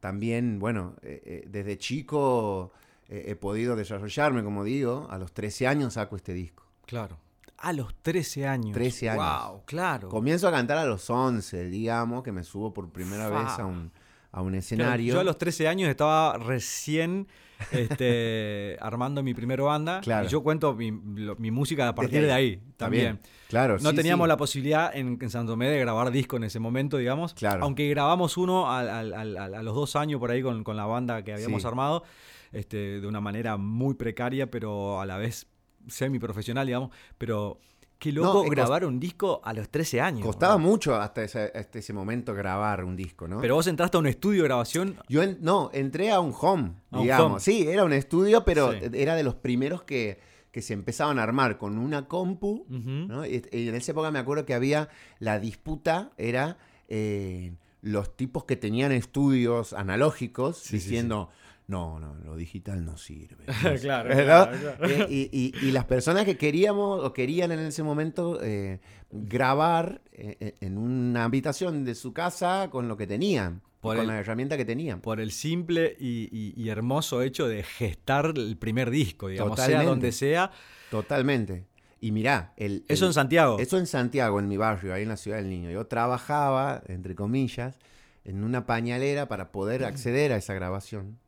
también, 0.00 0.58
bueno, 0.58 0.94
eh, 1.02 1.44
desde 1.48 1.78
chico 1.78 2.72
he 3.08 3.34
podido 3.36 3.76
desarrollarme, 3.76 4.42
como 4.42 4.64
digo, 4.64 5.06
a 5.10 5.18
los 5.18 5.32
13 5.34 5.66
años 5.66 5.94
saco 5.94 6.16
este 6.16 6.32
disco. 6.32 6.64
Claro. 6.86 7.18
A 7.58 7.72
los 7.74 7.94
13 8.02 8.46
años. 8.46 8.72
13 8.72 9.10
años. 9.10 9.46
Wow, 9.50 9.62
claro. 9.66 10.08
Comienzo 10.08 10.48
a 10.48 10.50
cantar 10.50 10.78
a 10.78 10.86
los 10.86 11.10
11, 11.10 11.68
digamos, 11.68 12.22
que 12.22 12.32
me 12.32 12.42
subo 12.42 12.72
por 12.72 12.90
primera 12.90 13.28
Fa. 13.28 13.38
vez 13.42 13.58
a 13.58 13.66
un, 13.66 13.92
a 14.32 14.40
un 14.40 14.48
Claro, 14.48 14.58
escenario. 14.58 15.14
Yo 15.14 15.20
a 15.20 15.24
los 15.24 15.36
13 15.38 15.68
años 15.68 15.88
estaba 15.90 16.38
recién 16.38 17.28
este, 17.70 18.76
armando 18.80 19.22
mi 19.22 19.34
primera 19.34 19.62
banda. 19.62 20.00
Claro. 20.00 20.26
Y 20.26 20.30
yo 20.30 20.42
cuento 20.42 20.74
mi, 20.74 20.90
lo- 21.16 21.36
mi 21.36 21.50
música 21.50 21.88
a 21.88 21.94
partir 21.94 22.22
de 22.22 22.32
ahí. 22.32 22.60
también. 22.76 23.20
Claro, 23.48 23.76
No 23.80 23.90
sí, 23.90 23.96
teníamos 23.96 24.24
sí. 24.24 24.28
la 24.28 24.36
posibilidad 24.36 24.96
en, 24.96 25.18
en 25.20 25.30
San 25.30 25.46
Tomé 25.46 25.68
de 25.68 25.78
grabar 25.78 26.10
disco 26.10 26.36
en 26.38 26.44
ese 26.44 26.58
momento, 26.58 26.96
digamos. 26.96 27.34
Claro. 27.34 27.62
Aunque 27.64 27.88
grabamos 27.90 28.36
uno 28.38 28.70
a 28.70 28.82
los 29.62 29.74
dos 29.74 29.94
años 29.96 30.18
por 30.18 30.30
ahí 30.30 30.42
con, 30.42 30.64
con 30.64 30.76
la 30.76 30.86
banda 30.86 31.22
que 31.22 31.34
habíamos 31.34 31.62
Sí. 31.62 31.68
armado, 31.68 32.02
este, 32.52 33.00
de 33.00 33.06
una 33.06 33.20
manera 33.20 33.56
muy 33.58 33.94
precaria, 33.94 34.50
pero 34.50 35.00
a 35.00 35.06
la 35.06 35.18
vez 35.18 35.46
semi-profesional, 35.88 36.66
digamos. 36.66 36.90
Pero 37.18 37.60
qué 38.02 38.10
loco 38.12 38.40
No, 38.40 38.44
eh, 38.44 38.50
grabar 38.50 38.84
un 38.84 38.98
disco 38.98 39.40
a 39.44 39.52
los 39.52 39.68
13 39.68 40.00
años. 40.00 40.26
Costaba 40.26 40.58
mucho 40.58 40.96
hasta 40.96 41.22
ese, 41.22 41.52
hasta 41.54 41.78
ese 41.78 41.92
momento 41.92 42.34
grabar 42.34 42.82
un 42.84 42.96
disco, 42.96 43.28
¿no? 43.28 43.40
Pero 43.40 43.54
vos 43.54 43.66
entraste 43.68 43.96
a 43.96 44.00
un 44.00 44.06
estudio 44.08 44.42
de 44.42 44.48
grabación. 44.48 44.96
Yo 45.08 45.22
en- 45.22 45.38
no, 45.40 45.70
entré 45.72 46.10
a 46.10 46.18
un 46.18 46.34
home, 46.38 46.72
A 46.90 46.96
un 46.96 47.02
digamos. 47.02 47.30
home. 47.32 47.40
Sí, 47.40 47.68
era 47.68 47.84
un 47.84 47.92
estudio, 47.92 48.44
pero 48.44 48.72
Sí. 48.72 48.78
era 48.94 49.14
de 49.14 49.22
los 49.22 49.36
primeros 49.36 49.84
que, 49.84 50.18
que 50.50 50.62
se 50.62 50.74
empezaban 50.74 51.18
a 51.18 51.22
armar 51.22 51.58
con 51.58 51.78
una 51.78 52.08
compu. 52.08 52.66
¿no? 52.68 53.24
Y, 53.24 53.42
y 53.52 53.68
en 53.68 53.74
esa 53.76 53.92
época 53.92 54.10
me 54.10 54.18
acuerdo 54.18 54.44
que 54.44 54.54
había 54.54 54.88
la 55.20 55.38
disputa, 55.38 56.10
era 56.18 56.58
eh, 56.88 57.54
los 57.82 58.16
tipos 58.16 58.44
que 58.44 58.56
tenían 58.56 58.92
estudios 58.92 59.72
analógicos 59.72 60.58
Sí, 60.58 60.68
sí, 60.68 60.76
diciendo, 60.76 61.30
no, 61.68 61.98
no, 62.00 62.14
lo 62.16 62.36
digital 62.36 62.84
no 62.84 62.96
sirve. 62.96 63.44
Claro, 63.80 64.08
¿no? 64.10 64.14
claro, 64.24 64.58
claro. 64.58 64.84
Eh, 64.88 65.06
Y, 65.08 65.30
y- 65.32 65.66
y 65.66 65.70
las 65.72 65.84
personas 65.86 66.24
que 66.24 66.36
queríamos 66.36 67.02
o 67.04 67.12
querían 67.12 67.52
en 67.52 67.60
ese 67.60 67.82
momento 67.82 68.40
eh, 68.42 68.80
grabar 69.10 70.02
eh, 70.12 70.54
en 70.60 70.78
una 70.78 71.24
habitación 71.24 71.84
de 71.84 71.94
su 71.94 72.12
casa 72.12 72.68
con 72.70 72.88
lo 72.88 72.96
que 72.96 73.06
tenían, 73.06 73.62
Por 73.80 73.96
con 73.96 74.02
el- 74.02 74.08
la 74.08 74.18
herramienta 74.18 74.56
que 74.56 74.64
tenían. 74.64 75.00
por 75.00 75.20
el 75.20 75.30
simple 75.30 75.96
y, 75.98 76.28
y- 76.32 76.54
y 76.56 76.68
hermoso 76.68 77.22
hecho 77.22 77.46
de 77.48 77.62
gestar 77.62 78.32
el 78.36 78.56
primer 78.56 78.90
disco, 78.90 79.28
digamos, 79.28 79.58
sea 79.60 79.82
donde 79.84 80.12
sea. 80.12 80.50
Totalmente. 80.90 81.66
Y 82.00 82.10
mirá, 82.10 82.52
el, 82.56 82.84
Eso 82.88 83.04
el- 83.04 83.10
en 83.10 83.14
Santiago. 83.14 83.58
Eso 83.60 83.78
en 83.78 83.86
Santiago, 83.86 84.40
en 84.40 84.48
mi 84.48 84.56
barrio, 84.56 84.92
ahí 84.92 85.04
en 85.04 85.08
la 85.08 85.16
ciudad 85.16 85.36
del 85.38 85.48
niño. 85.48 85.70
Yo 85.70 85.86
trabajaba, 85.86 86.82
entre 86.88 87.14
comillas, 87.14 87.78
en 88.24 88.42
una 88.44 88.66
pañalera 88.66 89.28
para 89.28 89.52
poder 89.52 89.84
acceder 89.84 90.32
a 90.32 90.36
esa 90.36 90.52
grabación. 90.54 91.18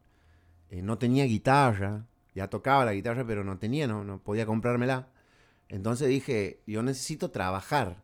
Eh, 0.74 0.82
no 0.82 0.98
tenía 0.98 1.24
guitarra, 1.24 2.04
ya 2.34 2.48
tocaba 2.50 2.84
la 2.84 2.94
guitarra, 2.94 3.24
pero 3.24 3.44
no 3.44 3.58
tenía, 3.58 3.86
no, 3.86 4.02
no 4.02 4.18
podía 4.18 4.44
comprármela. 4.44 5.06
Entonces 5.68 6.08
dije, 6.08 6.62
yo 6.66 6.82
necesito 6.82 7.30
trabajar 7.30 8.02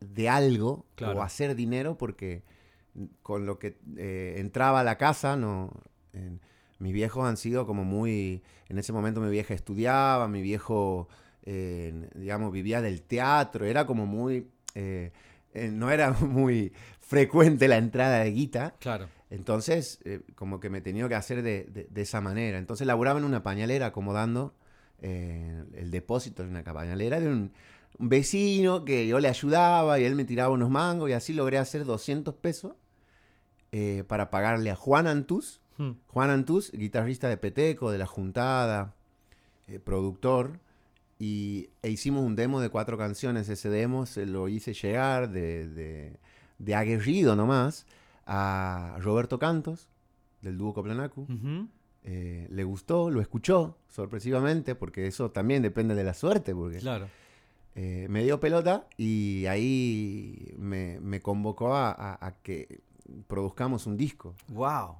de 0.00 0.30
algo 0.30 0.86
Claro. 0.94 1.18
o 1.18 1.22
hacer 1.22 1.54
dinero 1.54 1.98
porque 1.98 2.42
con 3.22 3.44
lo 3.44 3.58
que 3.58 3.76
eh, 3.98 4.36
entraba 4.38 4.80
a 4.80 4.84
la 4.84 4.96
casa, 4.96 5.36
no, 5.36 5.70
mis 6.78 6.94
viejos 6.94 7.28
han 7.28 7.36
sido 7.36 7.66
como 7.66 7.84
muy, 7.84 8.42
en 8.70 8.78
ese 8.78 8.94
momento 8.94 9.20
mi 9.20 9.30
vieja 9.30 9.52
estudiaba, 9.52 10.26
mi 10.26 10.40
viejo, 10.40 11.06
eh, 11.42 12.08
digamos, 12.14 12.50
vivía 12.50 12.80
del 12.80 13.02
teatro, 13.02 13.66
era 13.66 13.86
como 13.86 14.06
muy, 14.06 14.48
eh, 14.74 15.12
no 15.70 15.90
era 15.90 16.12
muy 16.20 16.72
frecuente 16.98 17.68
la 17.68 17.76
entrada 17.76 18.20
de 18.20 18.30
guita. 18.32 18.74
Claro. 18.80 19.06
Entonces, 19.30 20.00
eh, 20.04 20.20
como 20.34 20.60
que 20.60 20.70
me 20.70 20.80
tenía 20.80 21.08
que 21.08 21.14
hacer 21.14 21.42
de, 21.42 21.64
de- 21.64 21.86
de 21.90 22.02
esa 22.02 22.20
manera. 22.20 22.58
Entonces 22.58 22.86
laburaba 22.86 23.18
en 23.20 23.24
una 23.24 23.42
pañalera 23.42 23.86
acomodando 23.86 24.54
eh, 25.02 25.64
el 25.74 25.90
depósito 25.90 26.42
de 26.42 26.48
una 26.50 26.64
pañalera 26.64 27.20
de 27.20 27.28
un, 27.28 27.52
un 27.98 28.08
vecino 28.08 28.84
que 28.84 29.06
yo 29.06 29.20
le 29.20 29.28
ayudaba 29.28 29.98
y 30.00 30.04
él 30.04 30.14
me 30.16 30.24
tiraba 30.24 30.52
unos 30.52 30.70
mangos 30.70 31.08
y 31.10 31.12
así 31.12 31.32
logré 31.32 31.58
hacer 31.58 31.84
200 31.84 32.34
pesos 32.34 32.74
eh, 33.72 34.04
para 34.08 34.30
pagarle 34.30 34.70
a 34.70 34.76
Juan 34.76 35.06
Antús. 35.06 35.60
Hmm. 35.78 35.92
Juan 36.08 36.30
Antús, 36.30 36.72
guitarrista 36.72 37.28
de 37.28 37.36
Peteco, 37.36 37.90
de 37.90 37.98
La 37.98 38.06
Juntada, 38.06 38.94
eh, 39.68 39.78
productor. 39.78 40.58
Y, 41.18 41.68
e 41.82 41.90
hicimos 41.90 42.24
un 42.24 42.34
demo 42.34 42.60
de 42.60 42.70
cuatro 42.70 42.96
canciones. 42.98 43.48
Ese 43.48 43.68
demo 43.68 44.06
se 44.06 44.26
lo 44.26 44.48
hice 44.48 44.72
llegar 44.74 45.30
de, 45.30 45.68
de, 45.68 46.16
de 46.58 46.74
aguerrido 46.74 47.36
nomás 47.36 47.86
a 48.26 48.96
Roberto 49.00 49.38
Cantos, 49.38 49.88
del 50.42 50.56
dúo 50.58 50.72
Coplanacu. 50.74 51.26
Eh, 52.02 52.46
le 52.50 52.64
gustó, 52.64 53.10
lo 53.10 53.20
escuchó, 53.20 53.76
sorpresivamente, 53.88 54.74
porque 54.74 55.06
eso 55.06 55.30
también 55.30 55.62
depende 55.62 55.94
de 55.94 56.02
la 56.04 56.14
suerte, 56.14 56.54
porque 56.54 56.78
Claro. 56.78 57.08
eh, 57.74 58.06
me 58.08 58.24
dio 58.24 58.40
pelota 58.40 58.86
y 58.96 59.44
ahí 59.46 60.54
me, 60.56 60.98
me 61.00 61.20
convocó 61.20 61.74
a, 61.74 61.90
a- 61.92 62.26
a 62.26 62.32
que 62.42 62.80
produzcamos 63.26 63.86
un 63.86 63.96
disco. 63.98 64.34
Wow. 64.48 64.96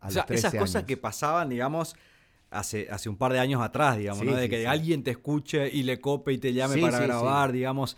A 0.00 0.08
O 0.08 0.10
sea, 0.10 0.26
13 0.26 0.48
esas 0.48 0.60
cosas 0.60 0.76
años. 0.76 0.86
que 0.88 0.96
pasaban, 0.96 1.48
digamos, 1.48 1.94
hace, 2.50 2.88
hace 2.90 3.08
un 3.08 3.16
par 3.16 3.32
de 3.32 3.38
años 3.38 3.62
atrás, 3.62 3.96
digamos, 3.96 4.20
Sí, 4.20 4.26
¿no? 4.26 4.34
De 4.36 4.44
sí, 4.44 4.48
que 4.50 4.60
sí. 4.60 4.66
alguien 4.66 5.02
te 5.04 5.12
escuche 5.12 5.68
y 5.72 5.82
le 5.84 6.00
cope 6.00 6.32
y 6.32 6.38
te 6.38 6.52
llame 6.52 6.80
para 6.80 6.98
grabar, 7.00 7.52
digamos. 7.52 7.96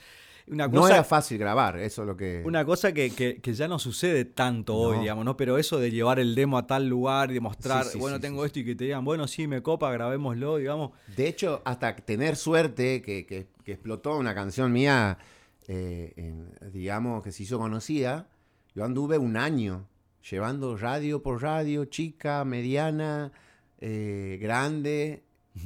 Una 0.49 0.69
No 0.69 0.87
era 0.87 1.03
fácil 1.03 1.39
grabar, 1.39 1.77
eso 1.79 2.03
es 2.03 2.07
lo 2.09 2.17
que... 2.17 2.43
una 2.45 2.65
cosa 2.65 2.93
que, 2.93 3.11
que- 3.11 3.41
que 3.41 3.53
ya 3.55 3.67
no 3.67 3.79
sucede 3.81 4.25
tanto 4.25 4.77
hoy, 4.77 4.99
digamos, 5.01 5.25
¿no? 5.25 5.37
Pero 5.37 5.59
eso 5.59 5.79
de 5.81 5.91
llevar 5.91 6.21
el 6.21 6.35
demo 6.37 6.57
a 6.57 6.67
tal 6.69 6.89
lugar 6.89 7.31
y 7.33 7.35
demostrar, 7.35 7.85
Sí, 7.85 7.91
sí, 7.95 7.99
bueno, 7.99 8.17
sí, 8.19 8.23
tengo 8.23 8.45
esto 8.45 8.61
y 8.61 8.65
que 8.65 8.77
te 8.77 8.85
digan, 8.85 9.05
bueno, 9.05 9.27
sí, 9.27 9.49
me 9.49 9.61
copa, 9.63 9.91
grabémoslo, 9.91 10.59
digamos. 10.59 10.93
De 11.17 11.27
hecho, 11.27 11.63
hasta 11.65 11.97
tener 11.97 12.37
suerte, 12.37 13.03
que, 13.03 13.27
que- 13.27 13.49
que 13.65 13.73
explotó 13.73 14.17
una 14.17 14.35
canción 14.37 14.73
mía, 14.73 15.19
eh, 15.67 16.13
en- 16.17 16.55
digamos, 16.73 17.25
que 17.25 17.33
se 17.33 17.43
hizo 17.43 17.59
conocida, 17.59 18.29
yo 18.75 18.85
anduve 18.85 19.19
un 19.19 19.37
año 19.37 19.89
llevando 20.31 20.77
radio 20.77 21.23
por 21.23 21.43
radio, 21.43 21.87
chica, 21.87 22.45
mediana, 22.45 23.33
eh, 23.81 24.39
grande, 24.41 25.25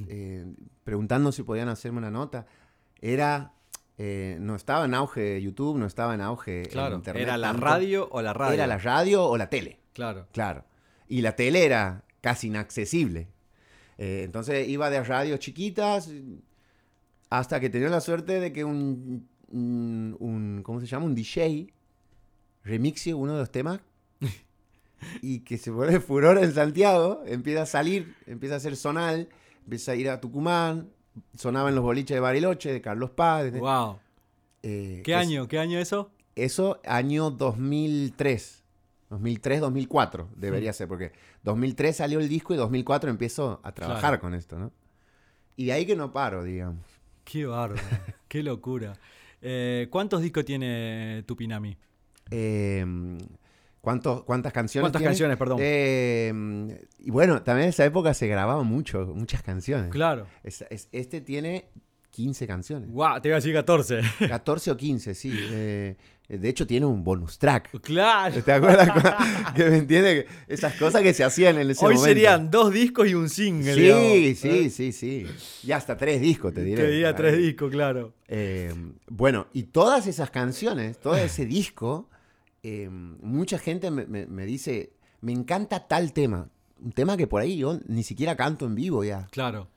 eh, 0.08 0.46
preguntando 0.84 1.32
si 1.32 1.42
podían 1.42 1.68
hacerme 1.68 1.98
una 1.98 2.10
nota. 2.10 2.46
Era, 3.02 3.52
eh, 4.02 4.38
no 4.40 4.56
estaba 4.56 4.86
en 4.86 4.94
auge 4.94 5.42
YouTube, 5.42 5.76
no 5.78 5.84
estaba 5.86 6.14
en 6.14 6.22
auge 6.22 6.62
Claro, 6.70 6.94
internet. 6.96 7.22
era 7.22 7.36
la 7.36 7.48
tanto. 7.48 7.66
radio 7.66 8.08
o 8.10 8.22
la 8.22 8.32
radio. 8.32 8.54
Era 8.54 8.66
la 8.66 8.78
radio 8.78 9.24
o 9.26 9.36
la 9.36 9.50
tele. 9.50 9.78
Claro. 9.92 10.26
Claro. 10.32 10.64
Y 11.06 11.20
la 11.20 11.36
tele 11.36 11.66
era 11.66 12.04
casi 12.22 12.46
inaccesible. 12.46 13.28
Eh, 13.98 14.22
entonces 14.24 14.66
iba 14.68 14.88
de 14.88 15.02
radios 15.04 15.38
chiquitas 15.40 16.10
hasta 17.28 17.60
que 17.60 17.68
tenía 17.68 17.90
la 17.90 18.00
suerte 18.00 18.40
de 18.40 18.52
que 18.52 18.64
un, 18.64 19.28
un, 19.48 20.16
un- 20.18 20.62
¿cómo 20.62 20.80
se 20.80 20.86
llama? 20.86 21.04
Un 21.04 21.14
DJ 21.14 21.72
remixie 22.64 23.12
uno 23.14 23.34
de 23.34 23.38
los 23.40 23.50
temas 23.50 23.80
y 25.22 25.40
que 25.40 25.58
se 25.58 25.70
vuelve 25.70 26.00
furor 26.00 26.38
en 26.38 26.52
Santiago, 26.54 27.22
empieza 27.26 27.62
a 27.62 27.66
salir, 27.66 28.14
empieza 28.26 28.56
a 28.56 28.60
ser 28.60 28.76
zonal, 28.76 29.28
empieza 29.64 29.92
a 29.92 29.94
ir 29.96 30.08
a 30.08 30.20
Tucumán, 30.20 30.88
sonaba 31.36 31.68
en 31.68 31.74
los 31.74 31.84
boliches 31.84 32.14
de 32.14 32.20
Bariloche, 32.20 32.72
de 32.72 32.80
Carlos 32.80 33.10
Paz. 33.10 33.52
de- 33.52 33.58
Wow. 33.60 33.98
eh, 34.62 35.02
¿Qué 35.04 35.12
es- 35.12 35.16
año? 35.18 35.48
¿Qué 35.48 35.58
año 35.58 35.78
eso? 35.78 36.10
eso 36.36 36.80
año 36.84 37.30
2003. 37.30 38.62
2003, 39.10 39.60
2004 39.60 40.28
debería 40.36 40.72
ser, 40.72 40.86
porque 40.86 41.12
2003 41.42 41.96
salió 41.96 42.20
el 42.20 42.28
disco 42.28 42.54
y 42.54 42.56
2004 42.56 43.10
empiezo 43.10 43.60
a 43.64 43.72
trabajar 43.72 44.00
Claro. 44.10 44.20
con 44.20 44.34
esto, 44.34 44.58
¿no? 44.58 44.70
Y 45.56 45.66
de 45.66 45.72
ahí 45.72 45.84
que 45.86 45.96
no 45.96 46.12
paro, 46.12 46.44
digamos. 46.44 46.84
Qué 47.24 47.44
bárbaro. 47.44 47.82
Qué 48.28 48.42
locura. 48.44 48.92
Eh, 49.42 49.88
¿Cuántos 49.90 50.22
discos 50.22 50.44
tiene 50.44 51.24
Tupinami? 51.26 51.76
Eh, 52.32 52.86
¿cuántos- 53.80 54.22
¿Cuántas 54.24 54.52
canciones? 54.52 54.84
¿Cuántas 54.84 55.00
tiene? 55.00 55.10
canciones, 55.10 55.36
perdón? 55.36 55.58
Eh, 55.60 56.86
y 56.98 57.10
bueno, 57.10 57.42
también 57.42 57.64
en 57.64 57.70
esa 57.70 57.84
época 57.84 58.14
se 58.14 58.26
grababan 58.26 58.66
mucho, 58.66 59.06
muchas 59.14 59.42
canciones. 59.42 59.90
Claro. 59.90 60.26
Es- 60.42 60.64
es- 60.70 60.88
este 60.92 61.20
tiene 61.20 61.68
15 62.10 62.46
canciones. 62.46 62.90
Wow, 62.90 63.20
te 63.20 63.28
iba 63.28 63.36
a 63.36 63.40
decir 63.40 63.54
14. 63.54 64.00
14 64.28 64.70
o 64.72 64.76
15, 64.76 65.14
sí. 65.14 65.32
Eh, 65.34 65.96
de 66.28 66.48
hecho, 66.48 66.64
tiene 66.64 66.86
un 66.86 67.02
bonus 67.02 67.38
track. 67.40 67.80
claro. 67.80 68.40
¿Te 68.42 68.52
acuerdas? 68.52 68.88
cu- 68.90 69.00
que 69.56 69.64
me 69.68 69.76
entiende? 69.78 70.26
Esas 70.46 70.74
cosas 70.74 71.02
que 71.02 71.12
se 71.12 71.24
hacían 71.24 71.58
en 71.58 71.70
ese 71.70 71.84
Hoy 71.84 71.94
momento. 71.94 72.04
serían 72.14 72.50
dos 72.52 72.72
discos 72.72 73.08
y 73.08 73.14
un 73.14 73.28
single. 73.28 73.74
Sí, 73.74 73.80
digamos. 73.80 74.38
sí, 74.38 74.70
sí, 74.70 74.92
sí. 74.92 75.26
Y 75.64 75.72
hasta 75.72 75.96
tres 75.96 76.20
discos, 76.20 76.54
te 76.54 76.62
diré. 76.62 76.82
Que 76.82 76.88
diga 76.88 77.14
tres 77.16 77.36
discos, 77.36 77.70
claro. 77.72 78.12
Eh, 78.28 78.72
bueno, 79.08 79.48
y 79.52 79.64
todas 79.64 80.06
esas 80.06 80.30
canciones, 80.30 80.98
todo 81.00 81.16
ese 81.16 81.46
disco, 81.46 82.08
eh, 82.62 82.88
mucha 82.90 83.58
gente 83.58 83.90
me, 83.90 84.06
me- 84.06 84.26
me 84.26 84.44
dice, 84.46 84.92
me 85.20 85.32
encanta 85.32 85.86
tal 85.88 86.12
tema. 86.12 86.48
Un 86.82 86.92
tema 86.92 87.16
que 87.16 87.26
por 87.26 87.40
ahí 87.42 87.58
yo 87.58 87.78
ni 87.86 88.02
siquiera 88.02 88.36
canto 88.36 88.64
en 88.66 88.74
vivo 88.74 89.04
ya. 89.04 89.26
Claro. 89.30 89.68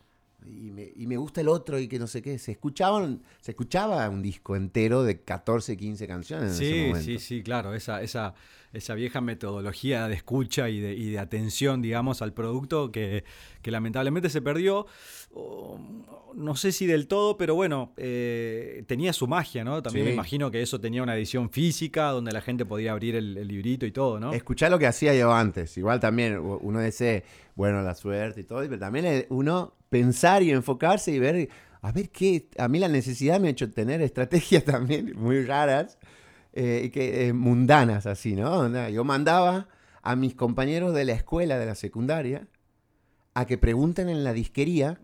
Y 0.45 0.71
me, 0.71 0.91
y 0.95 1.07
me 1.07 1.15
gusta 1.17 1.39
el 1.41 1.47
otro 1.47 1.79
y 1.79 1.87
que 1.87 1.99
no 1.99 2.07
sé 2.07 2.21
qué. 2.21 2.37
Se 2.37 2.51
escuchaban, 2.51 3.21
se 3.41 3.51
escuchaba 3.51 4.09
un 4.09 4.21
disco 4.21 4.55
entero 4.55 5.03
de 5.03 5.21
14, 5.21 5.77
15 5.77 6.05
canciones 6.07 6.57
en 6.59 6.63
ese 6.63 6.73
Sí, 6.73 6.79
momento. 6.87 6.99
sí, 7.05 7.19
sí, 7.19 7.43
claro. 7.43 7.73
Esa, 7.73 8.01
esa, 8.01 8.33
esa 8.73 8.95
vieja 8.95 9.21
metodología 9.21 10.07
de 10.07 10.15
escucha 10.15 10.67
y 10.69 10.79
de, 10.79 10.93
y 10.93 11.11
de 11.11 11.19
atención, 11.19 11.81
digamos, 11.81 12.21
al 12.21 12.33
producto 12.33 12.91
que, 12.91 13.23
que 13.61 13.71
lamentablemente 13.71 14.29
se 14.29 14.41
perdió. 14.41 14.87
O, 15.31 15.79
no 16.35 16.55
sé 16.55 16.71
si 16.71 16.87
del 16.87 17.07
todo, 17.07 17.37
pero 17.37 17.53
bueno, 17.55 17.93
eh, 17.97 18.83
tenía 18.87 19.13
su 19.13 19.27
magia, 19.27 19.63
¿no? 19.63 19.81
También 19.83 20.05
Sí. 20.05 20.09
me 20.09 20.13
imagino 20.15 20.49
que 20.49 20.61
eso 20.61 20.81
tenía 20.81 21.03
una 21.03 21.15
edición 21.15 21.49
física 21.51 22.09
donde 22.09 22.31
la 22.31 22.41
gente 22.41 22.65
podía 22.65 22.91
abrir 22.91 23.15
el, 23.15 23.37
el 23.37 23.47
librito 23.47 23.85
y 23.85 23.91
todo, 23.91 24.19
¿no? 24.19 24.33
Escuchá 24.33 24.69
lo 24.69 24.79
que 24.79 24.87
hacía 24.87 25.13
yo 25.13 25.31
antes. 25.33 25.77
Igual 25.77 25.99
también 25.99 26.39
uno 26.39 26.81
dice, 26.81 27.23
bueno, 27.55 27.81
la 27.83 27.93
suerte 27.95 28.41
y 28.41 28.43
todo, 28.43 28.59
pero 28.61 28.79
también 28.79 29.05
es 29.05 29.25
uno 29.29 29.75
pensar 29.89 30.41
y 30.41 30.49
enfocarse 30.51 31.11
y 31.11 31.19
ver, 31.19 31.49
a 31.81 31.91
ver 31.91 32.09
qué. 32.09 32.47
A 32.57 32.67
mí 32.67 32.79
la 32.79 32.87
necesidad 32.87 33.39
me 33.39 33.49
ha 33.49 33.51
hecho 33.51 33.69
tener 33.71 34.01
estrategias 34.01 34.63
también 34.65 35.13
muy 35.15 35.45
raras 35.45 35.99
eh, 36.53 36.91
que, 36.93 37.27
eh, 37.27 37.33
mundanas, 37.33 38.05
así, 38.05 38.35
¿no? 38.35 38.89
Yo 38.89 39.03
mandaba 39.03 39.67
a 40.01 40.15
mis 40.15 40.35
compañeros 40.35 40.93
de 40.93 41.05
la 41.05 41.13
escuela, 41.13 41.57
de 41.57 41.65
la 41.65 41.75
secundaria, 41.75 42.47
a 43.33 43.45
que 43.45 43.57
pregunten 43.57 44.09
en 44.09 44.23
la 44.23 44.33
disquería 44.33 44.99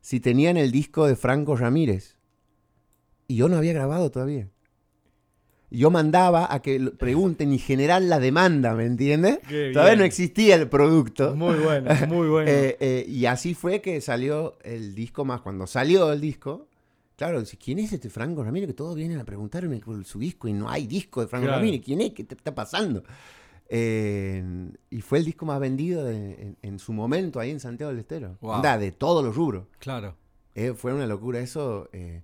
si 0.00 0.20
tenían 0.20 0.56
el 0.56 0.70
disco 0.70 1.06
de 1.06 1.16
Franco 1.16 1.56
Ramírez. 1.56 2.16
Y 3.26 3.36
yo 3.36 3.48
no 3.48 3.56
había 3.56 3.72
grabado 3.72 4.10
todavía. 4.10 4.48
Yo 5.70 5.90
mandaba 5.90 6.52
a 6.54 6.62
que 6.62 6.78
pregunten 6.96 7.52
y 7.52 7.58
generar 7.58 8.00
la 8.02 8.20
demanda, 8.20 8.74
¿me 8.74 8.84
entiendes? 8.84 9.40
Qué 9.48 9.70
Todavía 9.72 9.94
bien. 9.94 9.98
no 10.00 10.04
existía 10.04 10.54
el 10.54 10.68
producto. 10.68 11.34
Muy 11.34 11.56
bueno, 11.56 11.90
muy 12.06 12.28
bueno. 12.28 12.50
Eh, 12.54 13.04
y 13.08 13.26
así 13.26 13.54
fue 13.54 13.80
que 13.80 14.00
salió 14.00 14.56
el 14.62 14.94
disco 14.94 15.24
más. 15.24 15.40
Cuando 15.40 15.66
salió 15.66 16.12
el 16.12 16.20
disco, 16.20 16.68
claro, 17.16 17.40
dice, 17.40 17.56
¿quién 17.56 17.78
es 17.78 17.92
este 17.92 18.10
Franco 18.10 18.42
Ramírez? 18.44 18.68
Que 18.68 18.74
todos 18.74 18.94
vienen 18.96 19.18
a 19.18 19.24
preguntarme 19.24 19.78
por 19.80 20.04
su 20.04 20.18
disco 20.18 20.48
y 20.48 20.52
no 20.52 20.68
hay 20.68 20.86
disco 20.86 21.20
de 21.20 21.26
Franco 21.28 21.46
Claro. 21.46 21.60
Ramírez. 21.60 21.82
¿Quién 21.84 22.00
es? 22.00 22.12
¿Qué 22.12 22.24
te 22.24 22.34
está 22.34 22.54
pasando? 22.54 23.02
Eh, 23.68 24.44
y 24.90 25.00
fue 25.00 25.18
el 25.18 25.24
disco 25.24 25.46
más 25.46 25.58
vendido 25.58 26.04
de- 26.04 26.34
en, 26.42 26.56
en 26.62 26.78
su 26.78 26.92
momento 26.92 27.40
ahí 27.40 27.50
en 27.50 27.60
Santiago 27.60 27.90
del 27.90 28.00
Estero. 28.00 28.36
Wow. 28.40 28.62
De 28.78 28.92
todos 28.92 29.24
los 29.24 29.34
rubros. 29.34 29.66
claro. 29.78 30.16
Eh, 30.56 30.72
fue 30.74 30.94
una 30.94 31.06
locura 31.08 31.40
eso. 31.40 31.88
eh. 31.92 32.22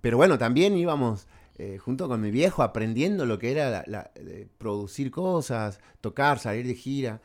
Pero 0.00 0.16
bueno, 0.16 0.36
también 0.36 0.76
íbamos 0.76 1.28
eh, 1.58 1.78
junto 1.78 2.08
con 2.08 2.20
mi 2.20 2.30
viejo 2.32 2.62
aprendiendo 2.64 3.24
lo 3.24 3.38
que 3.38 3.52
era 3.52 3.70
la- 3.70 3.84
la- 3.86 4.10
producir 4.58 5.10
cosas, 5.12 5.78
tocar, 6.00 6.38
salir 6.40 6.66
de 6.66 6.74
gira. 6.74 7.22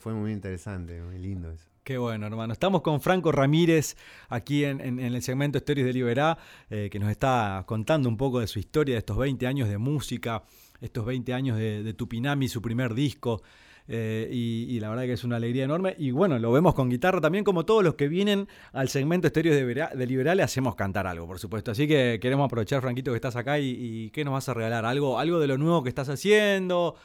Fue 0.00 0.12
muy 0.14 0.30
interesante, 0.32 1.00
muy 1.02 1.18
lindo 1.18 1.50
eso. 1.50 1.68
Qué 1.84 1.98
bueno, 1.98 2.26
hermano. 2.26 2.54
Estamos 2.54 2.80
con 2.80 3.02
Franco 3.02 3.30
Ramírez 3.30 3.94
aquí 4.30 4.64
en, 4.64 4.98
el 4.98 5.20
segmento 5.20 5.58
Historias 5.58 5.86
de 5.86 5.92
Liberá, 5.92 6.38
eh, 6.70 6.88
que 6.90 6.98
nos 6.98 7.10
está 7.10 7.62
contando 7.66 8.08
un 8.08 8.16
poco 8.16 8.40
de 8.40 8.46
su 8.46 8.58
historia, 8.58 8.94
de 8.94 9.00
estos 9.00 9.18
20 9.18 9.46
años 9.46 9.68
de 9.68 9.76
música, 9.76 10.44
estos 10.80 11.04
20 11.04 11.34
años 11.34 11.58
de, 11.58 11.92
Tupinami, 11.92 12.48
su 12.48 12.62
primer 12.62 12.94
disco. 12.94 13.42
eh, 13.86 14.30
y, 14.32 14.80
la 14.80 14.88
verdad 14.88 15.02
que 15.02 15.12
es 15.12 15.24
una 15.24 15.36
alegría 15.36 15.64
enorme. 15.64 15.94
Y 15.98 16.10
bueno, 16.10 16.38
lo 16.38 16.52
vemos 16.52 16.72
con 16.72 16.88
guitarra 16.88 17.20
también, 17.20 17.44
como 17.44 17.66
todos 17.66 17.84
los 17.84 17.96
que 17.96 18.08
vienen 18.08 18.48
al 18.72 18.88
segmento 18.88 19.26
Estéreos 19.26 19.54
de, 19.54 20.06
Liberá, 20.06 20.34
le 20.34 20.42
hacemos 20.42 20.76
cantar 20.76 21.06
algo, 21.06 21.26
por 21.26 21.38
supuesto. 21.38 21.70
Así 21.70 21.86
que 21.86 22.18
queremos 22.18 22.46
aprovechar, 22.46 22.80
Franquito, 22.80 23.10
que 23.10 23.16
estás 23.16 23.36
acá 23.36 23.58
y, 23.58 23.76
y 23.78 24.10
¿qué 24.10 24.24
nos 24.24 24.32
vas 24.32 24.48
a 24.48 24.54
regalar? 24.54 24.86
¿Algo, 24.86 25.18
algo 25.18 25.38
de 25.38 25.48
lo 25.48 25.58
nuevo 25.58 25.82
que 25.82 25.90
estás 25.90 26.08
haciendo? 26.08 26.96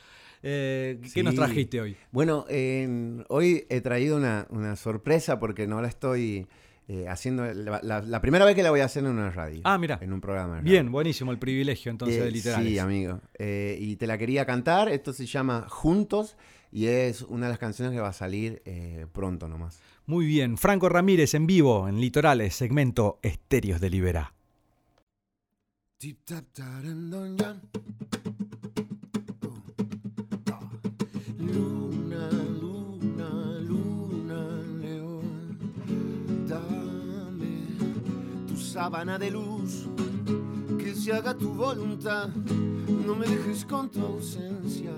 Eh, 0.42 1.02
¿Qué 1.14 1.24
nos 1.24 1.36
trajiste 1.36 1.82
hoy? 1.82 1.98
Bueno, 2.12 2.46
en- 2.50 3.26
hoy 3.30 3.66
he 3.70 3.82
traído 3.82 4.18
una, 4.18 4.48
una 4.50 4.76
sorpresa 4.76 5.40
porque 5.40 5.68
no 5.68 5.82
la 5.82 5.88
estoy 5.90 6.48
eh, 6.88 7.08
haciendo. 7.08 7.46
La, 7.54 7.82
la- 7.84 8.02
la 8.02 8.22
primera 8.22 8.46
vez 8.46 8.56
que 8.56 8.64
la 8.64 8.72
voy 8.72 8.80
a 8.80 8.86
hacer 8.86 9.04
en 9.04 9.12
una 9.12 9.30
radio. 9.32 9.62
Ah, 9.64 9.78
mira. 9.78 10.00
En 10.02 10.14
un 10.14 10.22
programa. 10.22 10.56
de 10.56 10.60
radio. 10.62 10.72
Bien, 10.72 10.92
buenísimo 10.92 11.32
el 11.32 11.40
privilegio 11.40 11.92
entonces 11.92 12.18
Eh, 12.18 12.24
de 12.24 12.32
literales. 12.32 12.70
Sí, 12.72 12.80
amigo. 12.80 13.22
Eh, 13.38 13.78
y 13.80 13.96
te 13.98 14.08
la 14.08 14.18
quería 14.18 14.46
cantar. 14.46 14.90
Esto 14.90 15.14
se 15.14 15.26
llama 15.26 15.66
Juntos 15.70 16.36
y 16.72 16.86
es 16.88 17.22
una 17.24 17.46
de 17.48 17.52
las 17.52 17.60
canciones 17.60 17.94
que 17.94 18.00
va 18.02 18.10
a 18.10 18.14
salir 18.14 18.62
eh, 18.66 19.06
pronto 19.12 19.48
nomás. 19.50 19.80
Muy 20.06 20.26
bien, 20.26 20.58
Franco 20.58 20.90
Ramírez 20.90 21.34
en 21.36 21.46
vivo 21.46 21.88
en 21.88 22.00
Litorales, 22.00 22.56
segmento 22.56 23.20
Estéreos 23.22 23.80
de 23.82 23.90
Liberá. 23.92 24.34
Tip 26.00 26.20
tap. 26.26 26.46
Sábana 38.70 39.18
de 39.18 39.32
luz, 39.32 39.88
que 40.78 40.94
se 40.94 41.12
haga 41.12 41.34
tu 41.34 41.50
voluntad, 41.56 42.30
no 42.30 43.16
me 43.16 43.26
dejes 43.26 43.66
con 43.66 43.90
tu 43.90 44.00
ausencia. 44.06 44.92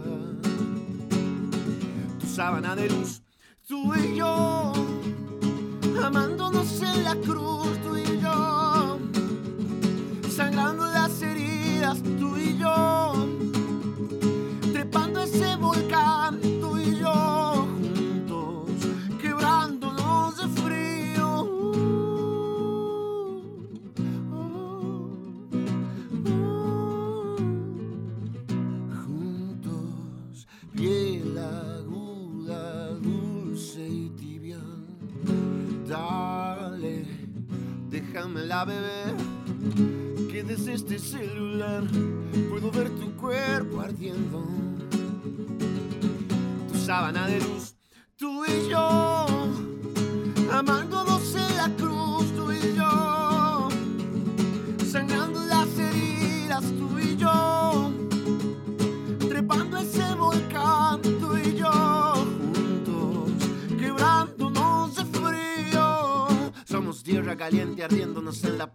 Tu 2.20 2.28
sábana 2.28 2.76
de 2.76 2.90
luz, 2.90 3.22
tú 3.66 3.96
y 3.96 4.18
yo, 4.18 4.74
amándonos 6.04 6.82
en 6.82 7.04
la 7.06 7.16
cruz, 7.16 7.70
tú 7.82 7.96
y 7.96 8.20
yo 8.20 9.00
sangrando 10.30 10.86
las 10.88 11.22
heridas, 11.22 12.04
tú 12.20 12.31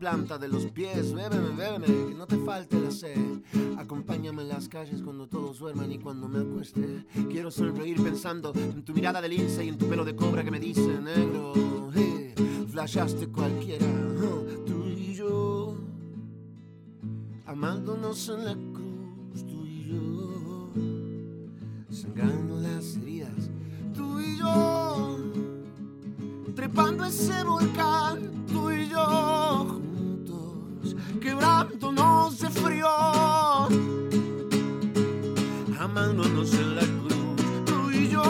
planta 0.07 0.39
de 0.39 0.47
los 0.47 0.67
pies. 0.67 1.13
Bébeme, 1.13 1.49
bébeme, 1.57 1.87
que 1.87 2.15
no 2.15 2.29
te 2.29 2.37
falte 2.39 2.79
la 2.79 2.93
sed. 2.93 3.19
Acompáñame 3.77 4.43
en 4.43 4.51
las 4.51 4.69
calles 4.69 5.03
cuando 5.03 5.27
todos 5.27 5.59
duerman 5.59 5.91
y 5.91 5.99
cuando 5.99 6.29
me 6.29 6.39
acueste. 6.39 7.05
Quiero 7.29 7.51
sonreír 7.51 8.01
pensando 8.01 8.53
en 8.55 8.85
tu 8.85 8.95
mirada 8.95 9.21
de 9.21 9.29
lince 9.29 9.65
y 9.65 9.69
en 9.69 9.77
tu 9.77 9.89
pelo 9.89 10.05
de 10.05 10.15
cobra 10.15 10.45
que 10.45 10.53
me 10.53 10.61
dice 10.61 11.01
negro. 11.01 11.55
Flashaste 12.71 13.27
cualquiera, 13.27 13.85
tú 14.65 14.85
y 14.87 15.13
yo. 15.15 15.75
Amándonos 17.45 18.29
en 18.29 18.45
la 18.45 18.55
cruz, 18.55 19.45
tú 19.45 19.67
y 19.67 19.89
yo. 19.89 20.71
Sangrando 21.91 22.61
las 22.61 22.97
heridas, 22.97 23.51
tú 23.93 24.21
y 24.21 24.39
yo 24.39 25.19
trepando 26.55 27.05
ese 27.05 27.43
volcán, 27.43 28.47
tú 28.47 28.71
y 28.71 28.89
yo 28.89 29.83
quebrándonos 31.21 32.39
de 32.41 32.51
frío, 32.51 32.89
amándonos 35.79 36.53
en 36.55 36.77
la 36.77 36.83
cruz, 36.83 37.65
tú 37.65 37.91
y 37.91 38.09
yo, 38.11 38.23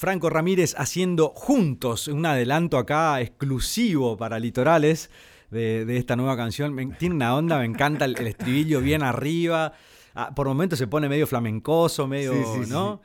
Franco 0.00 0.30
Ramírez 0.30 0.74
haciendo 0.78 1.28
juntos 1.28 2.08
un 2.08 2.24
adelanto 2.24 2.78
acá 2.78 3.20
exclusivo 3.20 4.16
para 4.16 4.38
Litorales 4.38 5.10
de, 5.50 5.84
de 5.84 5.98
esta 5.98 6.16
nueva 6.16 6.38
canción. 6.38 6.72
Me- 6.72 6.86
tiene 6.86 7.16
una 7.16 7.36
onda, 7.36 7.58
me 7.58 7.66
encanta 7.66 8.06
el, 8.06 8.16
el 8.18 8.28
estribillo 8.28 8.80
bien 8.80 9.02
arriba. 9.02 9.74
Ah, 10.14 10.32
por 10.34 10.46
momentos 10.48 10.78
se 10.78 10.86
pone 10.86 11.06
medio 11.06 11.26
flamencoso, 11.26 12.06
medio, 12.06 12.32
Sí, 12.32 12.64
sí. 12.64 12.70
¿no? 12.70 13.02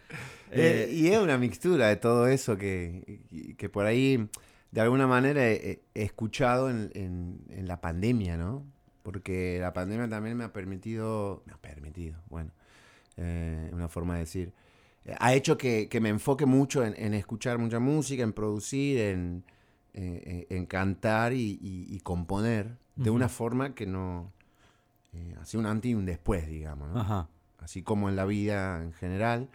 Eh, 0.51 0.87
Eh, 0.87 0.93
y 0.93 1.07
es 1.09 1.19
una 1.19 1.37
mixtura 1.37 1.89
de 1.89 1.97
todo 1.97 2.27
eso 2.27 2.57
que, 2.57 3.19
que 3.57 3.67
por 3.67 3.85
ahí, 3.85 4.29
de 4.71 4.79
alguna 4.79 5.05
manera, 5.05 5.45
he, 5.51 5.81
he 5.93 6.01
escuchado 6.03 6.69
en, 6.69 6.91
en- 6.93 7.39
en 7.49 7.67
la 7.67 7.81
pandemia, 7.81 8.37
¿no? 8.37 8.63
Porque 9.03 9.57
la 9.59 9.73
pandemia 9.73 10.07
también 10.07 10.37
me 10.37 10.45
ha 10.45 10.53
permitido, 10.53 11.43
me 11.45 11.51
ha 11.51 11.57
permitido, 11.57 12.15
bueno, 12.29 12.51
eh, 13.17 13.69
una 13.73 13.89
forma 13.89 14.13
de 14.13 14.19
decir, 14.21 14.53
ha 15.19 15.33
hecho 15.33 15.57
que, 15.57 15.87
que 15.89 15.99
me 16.01 16.09
enfoque 16.09 16.45
mucho 16.45 16.83
en, 16.83 16.93
en 16.97 17.13
escuchar 17.13 17.57
mucha 17.57 17.79
música, 17.79 18.23
en 18.23 18.33
producir, 18.33 18.99
en, 18.99 19.43
eh, 19.93 20.45
en- 20.49 20.57
en 20.57 20.65
cantar 20.65 21.33
y, 21.33 21.59
y- 21.61 21.85
y 21.95 21.99
componer 21.99 22.77
de 22.95 23.09
una 23.09 23.29
forma 23.29 23.75
que 23.75 23.85
no... 23.85 24.31
Eh, 25.13 25.35
hace 25.39 25.57
un 25.57 25.65
antes 25.65 25.91
y 25.91 25.95
un 25.95 26.05
después, 26.05 26.47
digamos, 26.47 26.89
¿no? 26.89 26.99
Ajá. 26.99 27.29
así 27.59 27.81
como 27.83 28.09
en 28.09 28.15
la 28.15 28.25
vida 28.25 28.81
en 28.83 28.91
general, 28.93 29.49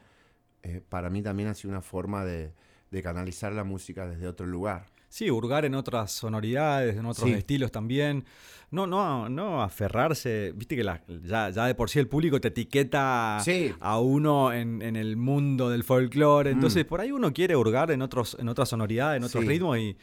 eh, 0.62 0.82
para 0.88 1.10
mí 1.10 1.22
también 1.22 1.48
ha 1.48 1.54
sido 1.54 1.70
una 1.70 1.82
forma 1.82 2.24
de, 2.24 2.52
de 2.90 3.02
canalizar 3.02 3.52
la 3.52 3.64
música 3.64 4.06
desde 4.08 4.26
otro 4.26 4.46
lugar. 4.46 4.86
Sí, 5.10 5.30
hurgar 5.30 5.64
en 5.64 5.74
otras 5.74 6.12
sonoridades, 6.12 6.96
en 6.96 7.04
otros 7.04 7.28
Sí. 7.28 7.34
estilos 7.34 7.70
también. 7.70 8.24
No, 8.70 8.86
no, 8.86 9.28
no 9.28 9.60
aferrarse. 9.62 10.52
Viste 10.54 10.76
que 10.76 10.84
la- 10.84 11.02
ya, 11.24 11.50
ya 11.50 11.66
de 11.66 11.74
por 11.74 11.90
sí 11.90 11.98
el 11.98 12.06
público 12.06 12.40
te 12.40 12.48
etiqueta 12.48 13.38
Sí. 13.44 13.74
a 13.80 13.98
uno 13.98 14.52
en, 14.52 14.80
en 14.80 14.94
el 14.94 15.16
mundo 15.16 15.68
del 15.68 15.82
folclore. 15.82 16.52
Entonces, 16.52 16.84
Mm. 16.84 16.88
por 16.88 17.00
ahí 17.00 17.10
uno 17.10 17.32
quiere 17.32 17.56
hurgar 17.56 17.90
en 17.90 18.00
otros, 18.02 18.36
en 18.38 18.48
otras 18.48 18.68
sonoridades, 18.68 19.18
en 19.18 19.24
otros 19.24 19.42
Sí. 19.42 19.48
ritmos 19.48 19.76
y, 19.78 19.96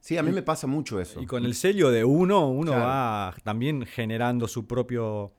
Sí, 0.00 0.16
a 0.16 0.22
mí 0.22 0.30
me 0.30 0.42
pasa 0.42 0.66
mucho 0.68 1.00
eso. 1.00 1.20
y 1.20 1.26
con 1.26 1.44
el 1.44 1.54
sello 1.54 1.90
de 1.90 2.04
uno, 2.04 2.48
uno 2.48 2.70
Claro. 2.70 2.86
va 2.86 3.34
también 3.42 3.84
generando 3.84 4.46
su 4.46 4.66
propio 4.66 5.32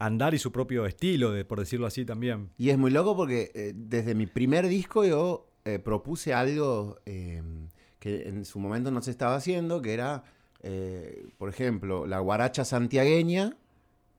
andar 0.00 0.34
y 0.34 0.38
su 0.38 0.50
propio 0.50 0.84
estilo, 0.86 1.30
de, 1.30 1.44
por 1.44 1.60
decirlo 1.60 1.86
así 1.86 2.04
también. 2.04 2.50
Y 2.58 2.70
es 2.70 2.76
muy 2.78 2.90
loco 2.90 3.14
porque 3.16 3.52
eh, 3.54 3.72
desde 3.76 4.16
mi 4.16 4.26
primer 4.26 4.66
disco 4.66 5.04
yo 5.04 5.46
eh, 5.64 5.78
propuse 5.78 6.34
algo 6.34 6.98
eh, 7.06 7.40
que 8.02 8.28
en 8.28 8.44
su 8.44 8.58
momento 8.58 8.90
no 8.90 9.00
se 9.00 9.12
estaba 9.12 9.36
haciendo, 9.36 9.80
que 9.80 9.94
era, 9.94 10.24
eh, 10.60 11.24
por 11.38 11.48
ejemplo, 11.48 12.04
la 12.04 12.18
guaracha 12.18 12.64
santiagueña 12.64 13.54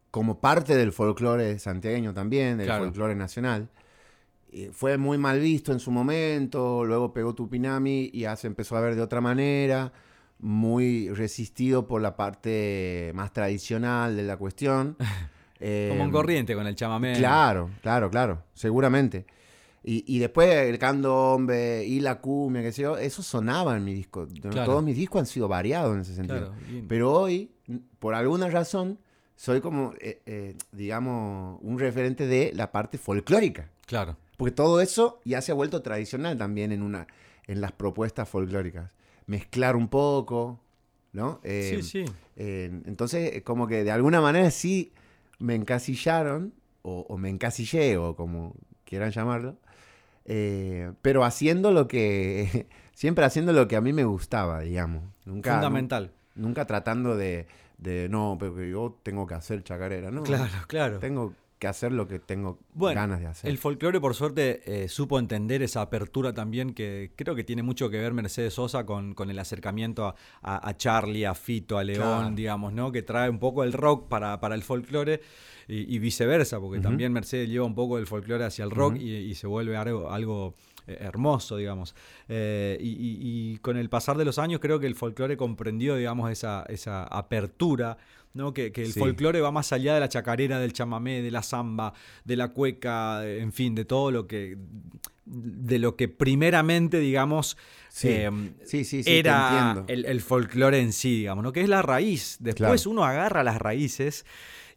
como 0.09 0.39
parte 0.39 0.77
del 0.77 0.93
folclore 0.93 1.59
santiagueño 1.59 2.13
también, 2.13 2.57
del 2.59 2.67
Claro. 2.67 2.85
folclore 2.85 3.13
nacional. 3.15 3.67
Eh, 4.53 4.69
fue 4.71 4.97
muy 4.97 5.17
mal 5.17 5.41
visto 5.41 5.73
en 5.73 5.81
su 5.81 5.91
momento, 5.91 6.85
luego 6.85 7.11
pegó 7.11 7.35
Tupinami 7.35 8.09
y 8.13 8.21
ya 8.21 8.37
se 8.37 8.47
empezó 8.47 8.77
a 8.77 8.81
ver 8.81 8.95
de 8.95 9.01
otra 9.01 9.19
manera, 9.19 9.91
muy 10.39 11.09
resistido 11.09 11.85
por 11.85 12.01
la 12.01 12.15
parte 12.15 13.11
más 13.15 13.33
tradicional 13.33 14.15
de 14.15 14.23
la 14.23 14.37
cuestión. 14.37 14.95
Como 15.59 15.69
Eh, 15.69 15.97
en 16.01 16.11
corriente 16.11 16.55
con 16.55 16.67
el 16.67 16.75
chamamé. 16.75 17.13
Claro, 17.17 17.69
claro, 17.81 18.09
claro, 18.09 18.43
seguramente. 18.53 19.25
Y, 19.83 20.05
y 20.07 20.19
después 20.19 20.49
el 20.49 20.79
candombe 20.79 21.83
y 21.85 21.99
la 21.99 22.21
cumbia, 22.21 22.61
qué 22.61 22.71
sé 22.71 22.83
yo, 22.83 22.97
eso 22.97 23.21
sonaba 23.21 23.75
en 23.75 23.83
mi 23.83 23.93
disco. 23.93 24.27
Claro. 24.41 24.65
Todos 24.65 24.83
mis 24.83 24.95
discos 24.95 25.19
han 25.19 25.25
sido 25.25 25.49
variados 25.49 25.93
en 25.93 26.01
ese 26.01 26.15
sentido. 26.15 26.53
Claro, 26.53 26.85
Pero 26.87 27.11
hoy, 27.11 27.51
por 27.99 28.15
alguna 28.15 28.49
razón, 28.49 28.97
soy 29.35 29.59
como, 29.59 29.93
eh, 29.99 30.21
eh, 30.25 30.55
digamos, 30.71 31.59
un 31.61 31.79
referente 31.79 32.27
de 32.27 32.51
la 32.55 32.71
parte 32.71 32.97
folclórica. 32.97 33.69
Claro. 33.85 34.15
Porque 34.37 34.53
todo 34.53 34.79
eso 34.79 35.19
ya 35.25 35.41
se 35.41 35.51
ha 35.51 35.55
vuelto 35.55 35.81
tradicional 35.81 36.37
también 36.37 36.71
en, 36.71 36.81
una, 36.81 37.07
en 37.45 37.59
las 37.59 37.73
propuestas 37.73 38.29
folclóricas. 38.29 38.89
Mezclar 39.25 39.75
un 39.75 39.89
poco, 39.89 40.61
¿no? 41.11 41.41
Eh, 41.43 41.81
sí, 41.81 42.05
sí. 42.05 42.13
entonces, 42.37 43.41
como 43.43 43.67
que 43.67 43.83
de 43.83 43.91
alguna 43.91 44.21
manera 44.21 44.49
sí 44.49 44.93
me 45.39 45.55
encasillaron, 45.55 46.53
o, 46.83 47.05
o 47.09 47.17
me 47.17 47.29
encasillé, 47.29 47.97
o 47.97 48.15
como 48.15 48.55
quieran 48.85 49.11
llamarlo, 49.11 49.57
eh, 50.25 50.91
pero 51.01 51.23
haciendo 51.23 51.71
lo 51.71 51.87
que, 51.87 52.67
siempre 52.93 53.25
haciendo 53.25 53.53
lo 53.53 53.67
que 53.67 53.75
a 53.75 53.81
mí 53.81 53.93
me 53.93 54.03
gustaba, 54.05 54.61
digamos. 54.61 55.03
Nunca, 55.25 55.53
Fundamental. 55.55 56.11
nu- 56.35 56.47
nunca 56.47 56.65
tratando 56.65 57.15
de, 57.17 57.47
de, 57.77 58.07
no, 58.09 58.37
pero 58.39 58.63
yo 58.63 58.97
tengo 59.03 59.27
que 59.27 59.33
hacer 59.35 59.63
chacarera, 59.63 60.11
¿no? 60.11 60.23
Claro, 60.23 60.51
claro. 60.67 60.99
Tengo 60.99 61.33
que 61.63 61.67
hacer 61.67 61.91
lo 61.91 62.07
que 62.07 62.19
tengo 62.19 62.59
Bueno, 62.73 62.99
ganas 63.01 63.19
de 63.21 63.27
hacer. 63.27 63.49
El 63.49 63.57
folclore, 63.57 63.99
por 63.99 64.13
suerte, 64.15 64.61
eh, 64.65 64.87
supo 64.89 65.17
entender 65.17 65.63
esa 65.63 65.81
apertura 65.81 66.33
también, 66.33 66.73
que 66.73 67.11
creo 67.15 67.35
que 67.35 67.43
tiene 67.43 67.63
mucho 67.63 67.89
que 67.89 67.97
ver 67.99 68.13
Mercedes 68.13 68.53
Sosa 68.53 68.85
con, 68.85 69.13
con 69.15 69.29
el 69.29 69.39
acercamiento 69.39 70.05
a, 70.05 70.15
a- 70.41 70.69
a 70.69 70.77
Charlie, 70.77 71.25
a 71.25 71.33
Fito, 71.33 71.77
a 71.77 71.83
León, 71.83 72.19
Claro. 72.19 72.35
digamos, 72.35 72.73
¿no? 72.73 72.91
Que 72.91 73.01
trae 73.01 73.29
un 73.29 73.39
poco 73.39 73.63
el 73.63 73.73
rock 73.73 74.07
para, 74.09 74.39
para 74.39 74.55
el 74.55 74.63
folclore 74.63 75.21
y, 75.67 75.95
y 75.95 75.99
viceversa, 75.99 76.59
porque 76.59 76.81
también 76.81 77.13
Mercedes 77.13 77.47
lleva 77.49 77.65
un 77.65 77.75
poco 77.75 77.95
del 77.95 78.05
folclore 78.07 78.43
hacia 78.43 78.65
el 78.65 78.71
rock 78.71 78.97
y, 78.97 79.09
y 79.15 79.35
se 79.35 79.47
vuelve 79.47 79.77
algo, 79.77 80.11
algo 80.11 80.55
eh, 80.87 80.97
hermoso, 80.99 81.55
digamos. 81.55 81.95
Eh, 82.27 82.77
y, 82.81 82.89
y- 82.89 83.17
y 83.53 83.57
con 83.59 83.77
el 83.77 83.89
pasar 83.89 84.17
de 84.17 84.25
los 84.25 84.37
años 84.39 84.59
creo 84.59 84.79
que 84.81 84.87
el 84.87 84.95
folclore 84.95 85.37
comprendió, 85.37 85.95
digamos, 85.95 86.29
esa, 86.29 86.65
esa 86.67 87.05
apertura, 87.05 87.97
¿no? 88.33 88.53
Que, 88.53 88.71
que 88.71 88.81
el 88.83 88.93
Sí. 88.93 88.99
folclore 88.99 89.41
va 89.41 89.51
más 89.51 89.71
allá 89.73 89.93
de 89.93 89.99
la 89.99 90.09
chacarera, 90.09 90.59
del 90.59 90.73
chamamé, 90.73 91.21
de 91.21 91.31
la 91.31 91.43
samba, 91.43 91.93
de 92.25 92.35
la 92.35 92.49
cueca, 92.49 93.27
en 93.27 93.53
fin, 93.53 93.75
de 93.75 93.85
todo 93.85 94.11
lo 94.11 94.27
que 94.27 94.57
de 95.25 95.79
lo 95.79 95.95
que 95.95 96.09
primeramente, 96.09 96.99
digamos, 96.99 97.57
Sí. 97.87 98.09
eh, 98.09 98.29
Sí, 98.65 98.83
sí, 98.83 99.03
era 99.05 99.69
entiendo. 99.69 99.85
el, 99.87 100.05
el 100.05 100.19
folclore 100.21 100.79
en 100.81 100.91
sí, 100.91 101.19
digamos, 101.19 101.43
¿no? 101.45 101.53
Que 101.53 101.61
es 101.61 101.69
la 101.69 101.81
raíz. 101.81 102.35
Después 102.41 102.81
Claro. 102.83 102.91
uno 102.91 103.05
agarra 103.05 103.41
las 103.43 103.57
raíces 103.57 104.25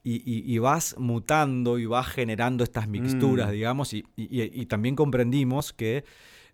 y, 0.04 0.16
y- 0.24 0.44
y 0.54 0.58
vas 0.58 0.94
mutando 0.98 1.80
y 1.80 1.86
vas 1.86 2.06
generando 2.06 2.62
estas 2.62 2.86
mixturas, 2.88 3.48
Mm. 3.48 3.52
digamos, 3.52 3.92
y, 3.92 4.04
y- 4.16 4.66
también 4.66 4.94
comprendimos 4.94 5.72
que, 5.72 5.96
eh, 5.98 6.04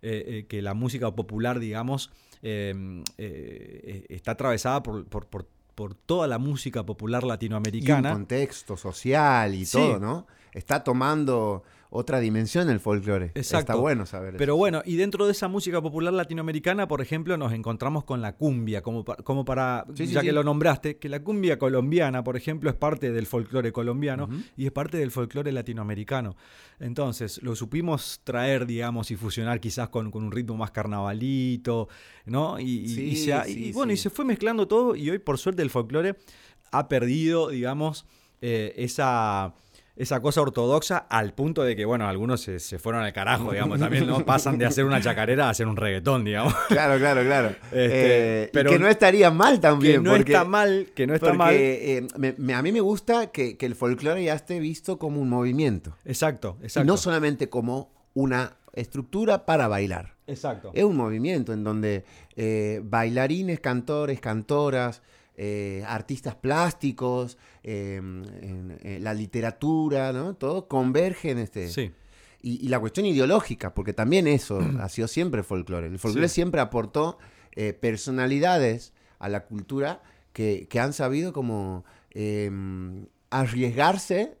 eh, 0.01 0.45
que 0.49 0.63
la 0.63 0.73
música 0.73 1.11
popular, 1.13 1.59
digamos, 1.59 2.09
eh, 2.41 4.03
está 4.09 4.31
atravesada 4.31 4.81
por, 4.81 5.05
por- 5.05 5.27
por- 5.27 5.47
por 5.75 5.95
toda 5.95 6.27
la 6.27 6.37
música 6.37 6.85
popular 6.85 7.21
y 7.21 7.25
un 7.25 7.29
latinoamericana. 7.29 8.11
contexto 8.13 8.77
social 8.77 9.53
y 9.55 9.65
Sí. 9.65 9.77
todo, 9.77 9.99
¿no? 9.99 10.27
Está 10.53 10.83
tomando 10.83 11.63
otra 11.95 12.19
dimensión 12.19 12.69
el 12.69 12.79
folclore. 12.79 13.27
Exacto. 13.35 13.71
Está 13.71 13.75
bueno 13.75 14.05
saber 14.05 14.35
Pero 14.37 14.53
eso. 14.53 14.57
bueno, 14.57 14.81
y 14.83 14.95
dentro 14.95 15.25
de 15.27 15.31
esa 15.31 15.47
música 15.47 15.81
popular 15.81 16.11
latinoamericana, 16.13 16.87
por 16.87 17.01
ejemplo, 17.01 17.37
nos 17.37 17.53
encontramos 17.53 18.03
con 18.03 18.21
la 18.21 18.35
cumbia, 18.35 18.81
como, 18.81 19.05
pa- 19.05 19.17
como 19.17 19.45
para, 19.45 19.85
Sí, 19.95 20.07
sí, 20.07 20.13
ya 20.13 20.21
que 20.21 20.29
sí. 20.29 20.33
lo 20.33 20.43
nombraste, 20.43 20.97
que 20.97 21.07
la 21.07 21.23
cumbia 21.23 21.59
colombiana, 21.59 22.23
por 22.23 22.35
ejemplo, 22.35 22.69
es 22.69 22.75
parte 22.75 23.11
del 23.11 23.27
folclore 23.27 23.71
colombiano 23.71 24.27
y 24.57 24.65
es 24.65 24.71
parte 24.71 24.97
del 24.97 25.11
folclore 25.11 25.51
latinoamericano. 25.51 26.35
Entonces, 26.79 27.41
lo 27.43 27.55
supimos 27.55 28.21
traer, 28.23 28.65
digamos, 28.65 29.11
y 29.11 29.15
fusionar 29.15 29.59
quizás 29.59 29.89
con, 29.89 30.09
con 30.09 30.23
un 30.23 30.31
ritmo 30.31 30.57
más 30.57 30.71
carnavalito, 30.71 31.87
¿no? 32.25 32.59
Y, 32.59 32.63
y- 32.65 32.83
y 32.83 33.15
Sí, 33.15 33.25
se 33.25 33.51
y 33.51 33.71
bueno, 33.71 33.91
y 33.93 33.97
se 33.97 34.09
fue 34.09 34.25
mezclando 34.25 34.67
todo 34.67 34.95
y 34.95 35.09
hoy, 35.09 35.19
por 35.19 35.37
suerte, 35.37 35.61
el 35.61 35.69
folclore 35.69 36.15
ha 36.71 36.87
perdido, 36.87 37.49
digamos, 37.49 38.05
eh, 38.41 38.73
esa 38.77 39.53
esa 39.95 40.21
cosa 40.21 40.41
ortodoxa 40.41 40.97
al 40.97 41.33
punto 41.33 41.63
de 41.63 41.75
que, 41.75 41.85
bueno, 41.85 42.07
algunos 42.07 42.41
se, 42.41 42.59
se 42.59 42.79
fueron 42.79 43.03
al 43.03 43.13
carajo, 43.13 43.51
digamos, 43.51 43.79
también, 43.79 44.07
¿no? 44.07 44.25
Pasan 44.25 44.57
de 44.57 44.65
hacer 44.65 44.85
una 44.85 44.99
chacarera 45.01 45.45
a 45.47 45.49
hacer 45.51 45.67
un 45.67 45.77
reggaetón, 45.77 46.23
digamos. 46.25 46.53
Claro, 46.67 46.97
claro, 46.97 47.21
claro. 47.21 47.49
Este, 47.71 48.43
Eh, 48.45 48.49
pero- 48.51 48.71
y 48.71 48.73
que 48.73 48.79
no 48.79 48.87
estaría 48.87 49.29
mal 49.29 49.59
también. 49.59 50.01
que 50.01 50.09
no 50.09 50.15
porque, 50.15 50.31
está 50.33 50.45
mal, 50.45 50.87
que 50.95 51.05
no 51.07 51.13
está 51.13 51.27
porque, 51.27 51.37
mal. 51.37 51.53
eh, 51.55 52.07
me- 52.17 52.33
me- 52.39 52.53
a 52.55 52.61
mí 52.63 52.71
me 52.71 52.81
gusta 52.81 53.27
que, 53.31 53.55
que 53.57 53.65
el 53.67 53.75
folclore 53.75 54.23
ya 54.23 54.33
esté 54.33 54.59
visto 54.59 54.97
como 54.97 55.21
un 55.21 55.29
movimiento. 55.29 55.95
Exacto, 56.05 56.57
Y 56.61 56.65
exacto. 56.65 56.87
no 56.87 56.97
solamente 56.97 57.49
como 57.49 57.91
una 58.15 58.57
estructura 58.73 59.45
para 59.45 59.67
bailar. 59.67 60.13
Exacto. 60.25 60.71
Es 60.73 60.83
un 60.83 60.95
movimiento 60.97 61.53
en 61.53 61.63
donde 61.63 62.03
eh, 62.35 62.81
bailarines, 62.83 63.59
cantores, 63.59 64.19
cantoras, 64.19 65.03
artistas 65.87 66.35
plásticos, 66.35 67.37
eh, 67.63 67.95
en- 67.97 68.77
en 68.81 69.03
la 69.03 69.13
literatura, 69.13 70.11
¿no? 70.13 70.35
Todo 70.35 70.67
converge 70.67 71.31
en 71.31 71.37
este. 71.39 71.69
Sí, 71.69 71.91
Y, 72.41 72.65
y 72.65 72.67
la 72.67 72.79
cuestión 72.79 73.05
ideológica, 73.05 73.73
porque 73.73 73.93
también 73.93 74.27
eso 74.27 74.59
ha 74.81 74.89
sido 74.89 75.07
siempre 75.07 75.43
folclore. 75.43 75.87
El 75.87 75.97
folclore 75.99 76.27
Sí. 76.27 76.35
siempre 76.35 76.59
aportó 76.61 77.17
eh, 77.55 77.71
personalidades 77.73 78.93
a 79.19 79.29
la 79.29 79.45
cultura 79.45 80.01
que, 80.33 80.67
que 80.69 80.79
han 80.79 80.91
sabido 80.93 81.31
como 81.31 81.85
eh, 82.11 82.51
arriesgarse, 83.29 84.37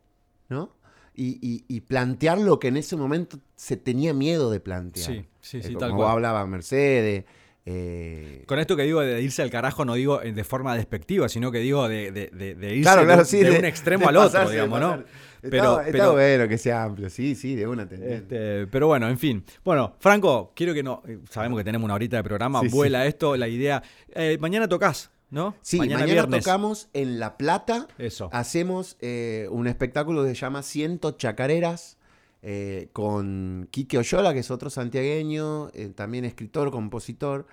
¿no? 0.49 0.71
Y, 1.15 1.37
y- 1.47 1.65
y 1.67 1.81
plantear 1.81 2.39
lo 2.39 2.59
que 2.59 2.69
en 2.69 2.77
ese 2.77 2.95
momento 2.95 3.37
se 3.55 3.77
tenía 3.77 4.13
miedo 4.13 4.49
de 4.49 4.59
plantear. 4.59 5.05
sí, 5.11 5.25
sí, 5.41 5.57
Eh, 5.59 5.67
como 5.67 5.77
tal 5.79 5.91
cual. 5.95 6.11
hablaba 6.11 6.45
Mercedes, 6.47 7.25
Eh, 7.65 8.43
Con 8.45 8.59
esto 8.59 8.75
que 8.75 8.83
digo 8.83 8.99
de 9.01 9.21
irse 9.21 9.41
al 9.41 9.49
carajo, 9.49 9.85
no 9.85 9.93
digo 9.93 10.19
de 10.19 10.43
forma 10.43 10.75
despectiva, 10.75 11.29
sino 11.29 11.51
que 11.51 11.59
digo 11.59 11.87
de, 11.87 12.11
de- 12.11 12.27
de- 12.33 12.55
de 12.55 12.67
irse 12.75 12.81
claro, 12.81 13.03
claro, 13.05 13.21
de, 13.21 13.25
sí. 13.25 13.39
de 13.41 13.51
un 13.57 13.65
extremo 13.65 14.09
al 14.09 14.17
otro, 14.17 14.31
pasarse, 14.31 14.53
digamos, 14.53 14.79
¿no? 14.81 14.93
Está, 14.95 15.05
Pero, 15.49 15.79
está 15.81 15.91
pero- 15.91 16.11
bueno 16.13 16.47
que 16.47 16.57
sea 16.57 16.83
amplio, 16.83 17.09
sí, 17.09 17.35
sí, 17.35 17.55
de 17.55 17.65
una. 17.67 17.83
Este, 17.83 18.67
pero 18.67 18.87
bueno, 18.87 19.07
en 19.09 19.17
fin. 19.17 19.43
Bueno, 19.63 19.95
Franco, 19.99 20.51
quiero 20.55 20.73
que 20.73 20.83
no. 20.83 21.01
eh, 21.07 21.19
Sabemos 21.29 21.57
que 21.59 21.63
tenemos 21.63 21.85
una 21.85 21.93
horita 21.95 22.17
de 22.17 22.23
programa, 22.23 22.59
Sí, 22.61 22.69
sí. 22.69 22.75
vuela 22.75 23.05
esto, 23.05 23.35
la 23.37 23.47
idea. 23.47 23.81
eh, 24.13 24.37
mañana 24.39 24.67
tocas, 24.67 25.11
¿no? 25.29 25.55
Sí, 25.61 25.77
mañana, 25.77 26.05
viernes. 26.05 26.43
tocamos 26.43 26.89
en 26.93 27.19
La 27.19 27.37
Plata. 27.37 27.87
Eso. 27.97 28.29
Hacemos 28.33 28.97
eh, 29.01 29.47
un 29.51 29.67
espectáculo 29.67 30.23
que 30.23 30.29
se 30.29 30.35
llama 30.35 30.63
Ciento 30.63 31.11
Chacareras 31.11 31.97
eh, 32.45 32.89
con 32.91 33.69
Quique 33.71 33.97
Oyola, 33.97 34.33
que 34.33 34.39
es 34.39 34.51
otro 34.51 34.69
santiagueño, 34.69 35.69
eh, 35.73 35.93
también 35.95 36.25
escritor, 36.25 36.71
compositor. 36.71 37.47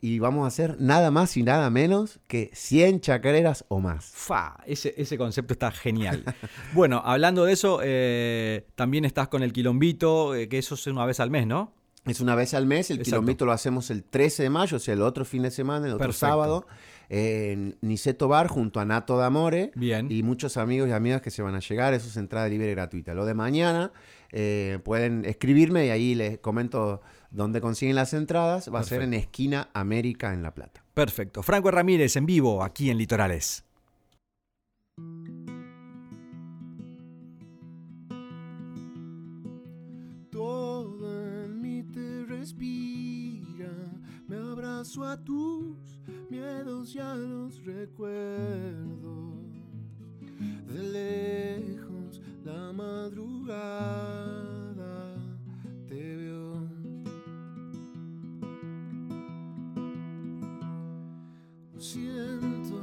Y 0.00 0.20
vamos 0.20 0.44
a 0.44 0.46
hacer 0.46 0.76
nada 0.78 1.10
más 1.10 1.36
y 1.36 1.42
nada 1.42 1.70
menos 1.70 2.20
que 2.28 2.48
100 2.54 3.00
chacareras 3.00 3.64
o 3.66 3.80
más. 3.80 4.04
Fa, 4.14 4.58
ese, 4.64 4.94
ese 4.96 5.18
concepto 5.18 5.54
está 5.54 5.72
genial. 5.72 6.22
bueno, 6.72 7.02
hablando 7.04 7.44
de 7.44 7.52
eso, 7.52 7.80
eh, 7.82 8.64
también 8.76 9.04
estás 9.04 9.26
con 9.26 9.42
el 9.42 9.52
quilombito, 9.52 10.34
que 10.48 10.58
eso 10.58 10.76
es 10.76 10.86
una 10.86 11.04
vez 11.04 11.18
al 11.18 11.30
mes, 11.32 11.48
¿no? 11.48 11.72
Es 12.06 12.20
una 12.20 12.36
vez 12.36 12.54
al 12.54 12.64
mes, 12.64 12.90
el 12.90 12.98
Exacto. 12.98 13.10
quilombito 13.10 13.44
lo 13.44 13.50
hacemos 13.50 13.90
el 13.90 14.04
13 14.04 14.44
de 14.44 14.50
mayo, 14.50 14.76
o 14.76 14.80
sea, 14.80 14.94
el 14.94 15.02
otro 15.02 15.24
fin 15.24 15.42
de 15.42 15.50
semana, 15.50 15.86
el 15.88 15.94
otro 15.94 16.06
Perfecto. 16.06 16.26
sábado, 16.26 16.66
en 17.08 17.76
Niceto 17.80 18.28
Bar 18.28 18.46
junto 18.46 18.78
a 18.78 18.84
Nato 18.84 19.16
D'Amore. 19.16 19.72
Bien. 19.74 20.10
Y 20.10 20.22
muchos 20.22 20.56
amigos 20.56 20.88
y 20.88 20.92
amigas 20.92 21.22
que 21.22 21.32
se 21.32 21.42
van 21.42 21.56
a 21.56 21.60
llegar, 21.60 21.92
eso 21.92 22.06
es 22.06 22.16
entrada 22.16 22.48
libre 22.48 22.68
y 22.68 22.70
gratuita. 22.70 23.14
Lo 23.14 23.26
de 23.26 23.34
mañana 23.34 23.90
eh, 24.30 24.78
pueden 24.84 25.24
escribirme 25.24 25.86
y 25.86 25.90
ahí 25.90 26.14
les 26.14 26.38
comento 26.38 27.00
dónde 27.30 27.60
consiguen 27.60 27.96
las 27.96 28.12
entradas. 28.14 28.72
Va 28.72 28.80
a 28.80 28.84
ser 28.84 29.02
en 29.02 29.14
Esquina 29.14 29.70
América 29.72 30.32
en 30.32 30.42
La 30.42 30.54
Plata. 30.54 30.84
Perfecto. 30.94 31.42
Franco 31.42 31.70
Ramírez 31.70 32.16
en 32.16 32.26
vivo, 32.26 32.62
aquí 32.62 32.90
en 32.90 32.98
Litorales. 32.98 33.64
Todo 40.30 41.44
en 41.44 41.60
mí 41.60 41.82
te 41.84 42.24
respira, 42.26 43.70
me 44.26 44.36
abrazo 44.36 45.04
a 45.04 45.16
tus 45.22 46.00
miedos 46.28 46.94
y 46.94 46.98
a 46.98 47.14
los 47.14 47.64
recuerdos. 47.64 49.38
De 50.66 50.82
lejos 50.82 51.97
la 52.48 52.72
madrugada 52.72 54.34
te 55.86 56.16
veo. 56.16 56.66
Siento 61.76 62.80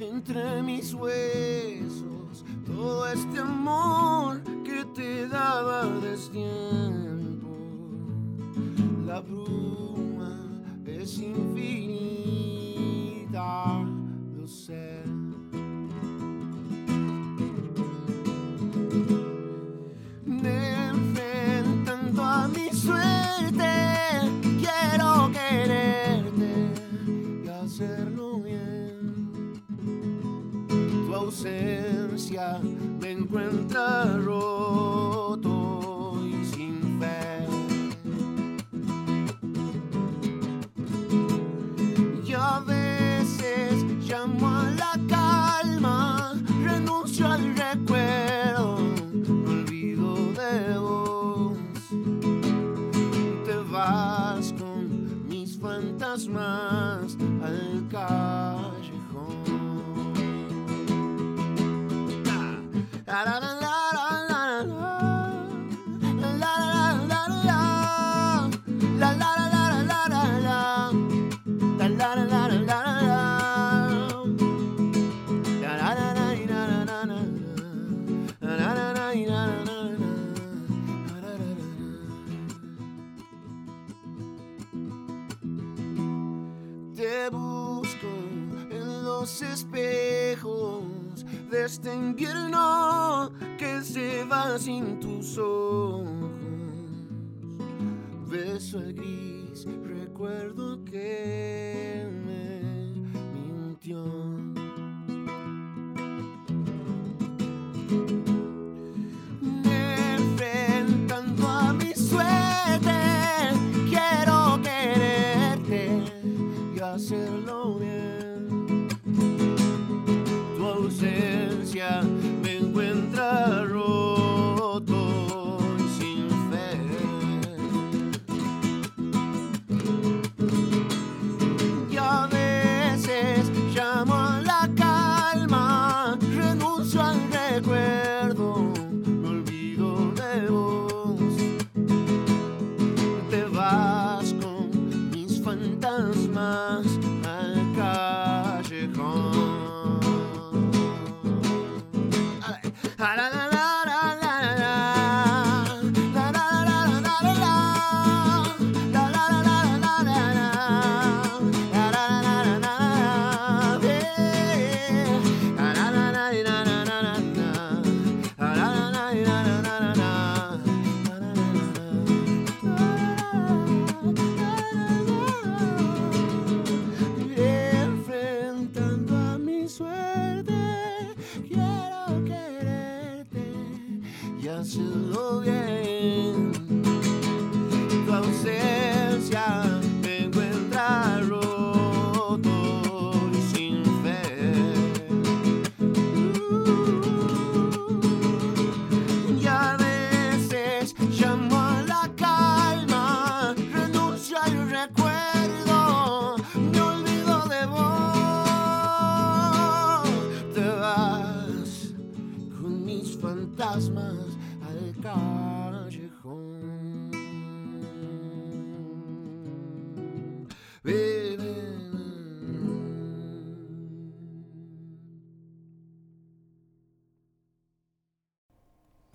entre 0.00 0.62
mis 0.62 0.92
huesos 0.94 2.44
todo 2.66 3.06
este 3.06 3.38
amor 3.38 4.42
que 4.64 4.84
te 4.96 5.28
daba 5.28 5.84
destiempo. 6.00 7.52
La 9.06 9.20
bruma 9.20 10.34
es 10.86 11.18
infinita, 11.18 12.23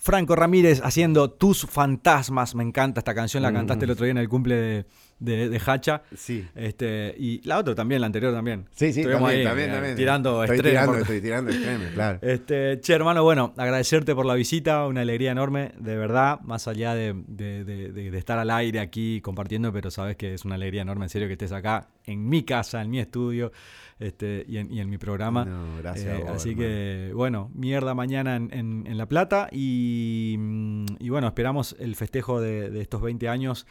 Franco 0.10 0.36
Ramírez 0.36 0.82
haciendo 0.84 1.30
Tus 1.30 1.68
Fantasmas. 1.68 2.55
Me 2.55 2.64
encanta 2.64 2.99
esta 3.01 3.14
canción, 3.14 3.43
la 3.43 3.51
Mm. 3.51 3.53
cantaste 3.53 3.86
el 3.86 3.91
otro 3.91 4.05
día 4.05 4.12
en 4.12 4.18
el 4.18 4.28
cumple 4.28 4.55
de, 4.55 4.86
de- 5.20 5.49
de 5.49 5.62
Hacha. 5.64 6.01
Sí. 6.18 6.47
Este, 6.55 7.14
y 7.18 7.41
la 7.47 7.60
otra 7.60 7.76
también, 7.76 8.01
la 8.01 8.07
anterior 8.07 8.34
también. 8.34 8.66
Sí, 8.72 8.91
sí, 8.91 9.01
Estuvimos 9.01 9.30
también, 9.30 9.39
ahí, 9.41 9.45
también, 9.47 9.70
eh, 9.70 9.74
también. 9.74 9.95
Tirando 9.95 10.43
estoy 10.43 10.62
tirando, 10.62 10.91
por- 10.93 11.01
estoy 11.01 11.22
tirando 11.22 11.51
extremos, 11.51 11.88
claro. 11.93 12.20
Este, 12.24 12.80
che, 12.82 12.93
hermano, 12.93 13.24
bueno, 13.24 13.53
agradecerte 13.55 14.16
por 14.16 14.26
la 14.26 14.34
visita, 14.34 14.88
una 14.88 15.01
alegría 15.01 15.32
enorme, 15.32 15.74
de 15.78 15.95
verdad, 15.95 16.39
más 16.41 16.68
allá 16.68 16.95
de- 16.95 17.14
de- 17.28 17.64
de 17.64 18.18
estar 18.18 18.39
al 18.39 18.49
aire 18.49 18.80
aquí 18.80 19.22
compartiendo, 19.22 19.72
pero 19.72 19.91
sabes 19.91 20.16
que 20.16 20.34
es 20.34 20.43
una 20.43 20.55
alegría 20.55 20.82
enorme, 20.82 21.05
en 21.05 21.10
serio, 21.10 21.28
que 21.28 21.34
estés 21.34 21.51
acá 21.51 21.88
en 22.05 22.28
mi 22.28 22.41
casa, 22.41 22.82
en 22.82 22.89
mi 22.89 22.99
estudio 22.99 23.51
este, 24.00 24.45
y, 24.47 24.58
en, 24.58 24.72
y 24.72 24.80
en 24.80 24.89
mi 24.89 24.97
programa. 24.97 25.45
No, 25.45 25.78
gracias 25.78 26.20
Eh, 26.20 26.24
vos, 26.24 26.32
así 26.36 26.50
hermano. 26.52 26.68
que, 26.70 27.12
bueno, 27.14 27.52
mierda 27.54 27.93
mañana 27.93 28.36
en, 28.38 28.50
en- 28.54 28.88
en 28.88 28.97
La 28.97 29.08
Plata 29.08 29.50
y, 29.52 30.36
mm, 30.39 30.86
y 31.00 31.10
bueno, 31.10 31.28
esperamos 31.28 31.76
el 31.80 31.95
festejo 31.95 32.39
de, 32.41 32.70
de 32.70 32.82
estos 32.82 33.02
20 33.02 33.28
años. 33.30 33.66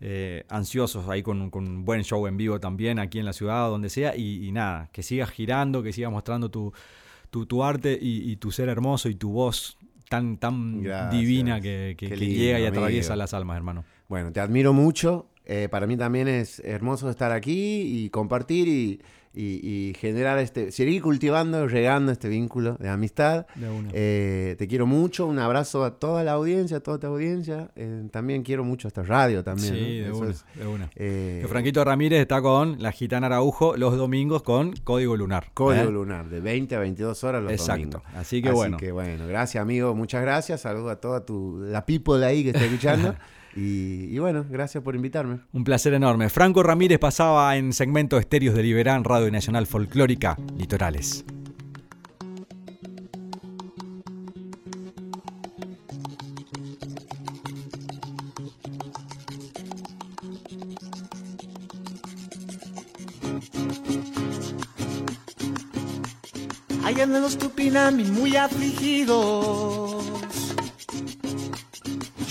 eh, 0.00 0.44
ansiosos 0.48 1.08
ahí 1.08 1.22
con, 1.22 1.40
un- 1.40 1.50
con 1.50 1.66
un 1.66 1.84
buen 1.84 2.02
show 2.02 2.26
en 2.26 2.36
vivo 2.36 2.58
también 2.58 2.98
aquí 2.98 3.20
en 3.20 3.24
la 3.24 3.32
ciudad 3.32 3.68
o 3.68 3.70
donde 3.70 3.88
sea 3.88 4.14
y, 4.16 4.44
y 4.46 4.50
nada, 4.52 4.88
que 4.92 5.02
sigas 5.04 5.30
girando, 5.30 5.82
que 5.84 5.92
sigas 5.92 6.10
mostrando 6.10 6.50
tu, 6.50 6.72
tu, 7.30 7.46
tu 7.46 7.62
arte 7.62 7.96
y, 8.00 8.28
y 8.30 8.36
tu 8.36 8.50
ser 8.50 8.68
hermoso 8.68 9.08
y 9.08 9.14
tu 9.14 9.30
voz 9.30 9.78
tan, 10.08 10.36
tan 10.38 10.82
Gracias. 10.82 11.10
divina 11.20 11.60
que, 11.60 11.94
que- 11.96 12.08
Qué 12.08 12.14
que 12.14 12.16
lindo, 12.16 12.36
llega 12.38 12.58
y 12.58 12.66
amigo. 12.66 12.80
atraviesa 12.82 13.14
las 13.16 13.32
almas, 13.34 13.56
hermano. 13.56 13.84
Bueno, 14.08 14.32
te 14.32 14.40
admiro 14.40 14.72
mucho. 14.72 15.26
Eh, 15.46 15.68
para 15.70 15.86
mí 15.86 15.96
también 15.96 16.28
es 16.28 16.60
hermoso 16.60 17.10
estar 17.10 17.30
aquí 17.32 17.82
y 18.04 18.08
compartir 18.10 18.66
y, 18.68 19.00
y- 19.36 19.90
y 19.90 19.94
generar 19.98 20.38
este, 20.38 20.70
seguir 20.70 21.02
cultivando, 21.02 21.66
regando 21.66 22.12
este 22.12 22.28
vínculo 22.28 22.76
de 22.78 22.88
amistad. 22.88 23.46
De 23.56 23.68
una. 23.68 23.90
Eh, 23.92 24.54
te 24.58 24.66
quiero 24.68 24.86
mucho, 24.86 25.26
un 25.26 25.38
abrazo 25.40 25.84
a 25.84 25.98
toda 25.98 26.22
la 26.24 26.32
audiencia, 26.32 26.76
a 26.76 26.80
toda 26.80 26.98
tu 26.98 27.08
audiencia. 27.08 27.68
Eh, 27.76 28.04
también 28.12 28.42
quiero 28.44 28.62
mucho 28.64 28.86
esta 28.88 29.02
radio 29.02 29.42
también. 29.44 29.74
sí, 29.74 30.00
¿no? 30.00 30.06
de 30.06 30.12
una, 30.12 30.30
es, 30.30 30.44
de 30.54 30.66
una. 30.66 30.90
eh, 30.94 31.44
Franquito 31.48 31.84
Ramírez 31.84 32.20
está 32.20 32.40
con 32.40 32.80
la 32.80 32.92
Gitana 32.92 33.26
Araujo 33.26 33.76
los 33.76 33.96
domingos 33.98 34.42
con 34.44 34.72
Código 34.84 35.16
Lunar. 35.16 35.50
Código. 35.52 35.90
Lunar, 35.90 36.28
de 36.30 36.40
20 36.40 36.76
a 36.76 36.78
22 36.78 37.22
horas 37.24 37.42
los 37.42 37.52
Exacto. 37.52 37.74
domingos. 37.98 38.02
Así 38.14 38.40
que 38.40 38.50
bueno. 38.52 38.76
Así 38.76 38.86
que 38.86 38.92
bueno, 38.92 39.26
gracias 39.26 39.60
amigo, 39.60 39.94
muchas 39.96 40.22
gracias. 40.22 40.60
Saludos 40.62 40.92
a 40.92 40.96
toda 41.00 41.26
tu, 41.26 41.58
la 41.60 41.84
people 41.84 42.24
ahí 42.24 42.44
que 42.44 42.50
está 42.50 42.64
escuchando. 42.64 43.14
y, 43.56 44.14
y 44.14 44.18
bueno, 44.18 44.44
gracias 44.48 44.82
por 44.82 44.94
invitarme. 44.96 45.40
Un 45.52 45.64
placer 45.64 45.94
enorme. 45.94 46.28
Franco 46.28 46.62
Ramírez 46.62 46.98
pasaba 46.98 47.56
en 47.56 47.72
segmento 47.72 48.18
Estéreos 48.18 48.54
de 48.54 48.62
Liberán, 48.62 49.04
Radio 49.04 49.30
Nacional 49.30 49.66
Folclórica, 49.66 50.36
Litorales. 50.56 51.24
Ahí 66.84 67.00
andan 67.00 67.22
los 67.22 67.38
tupinami 67.38 68.04
muy 68.04 68.36
afligidos, 68.36 70.03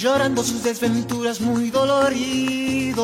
llorando 0.03 0.43
sus 0.43 0.63
desventuras 0.63 1.39
muy 1.39 1.71
doloridos. 1.71 2.97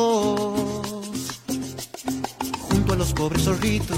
Junto 2.68 2.92
a 2.92 2.96
los 2.96 3.14
pobres 3.14 3.44
zorritos, 3.44 3.96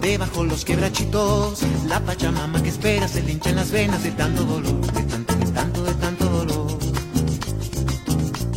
debajo 0.00 0.42
los 0.42 0.64
quebrachitos, 0.64 1.60
la 1.86 2.00
pachamama 2.00 2.60
que 2.60 2.70
espera 2.70 3.06
se 3.06 3.22
le 3.22 3.32
hinchan 3.32 3.54
las 3.54 3.70
venas 3.70 4.02
de 4.02 4.10
tanto 4.10 4.42
dolor, 4.42 4.80
de 4.80 5.02
tanto, 5.04 5.36
de 5.36 5.46
tanto, 5.52 5.84
de 5.84 5.94
tanto 5.94 6.24
dolor. 6.24 6.78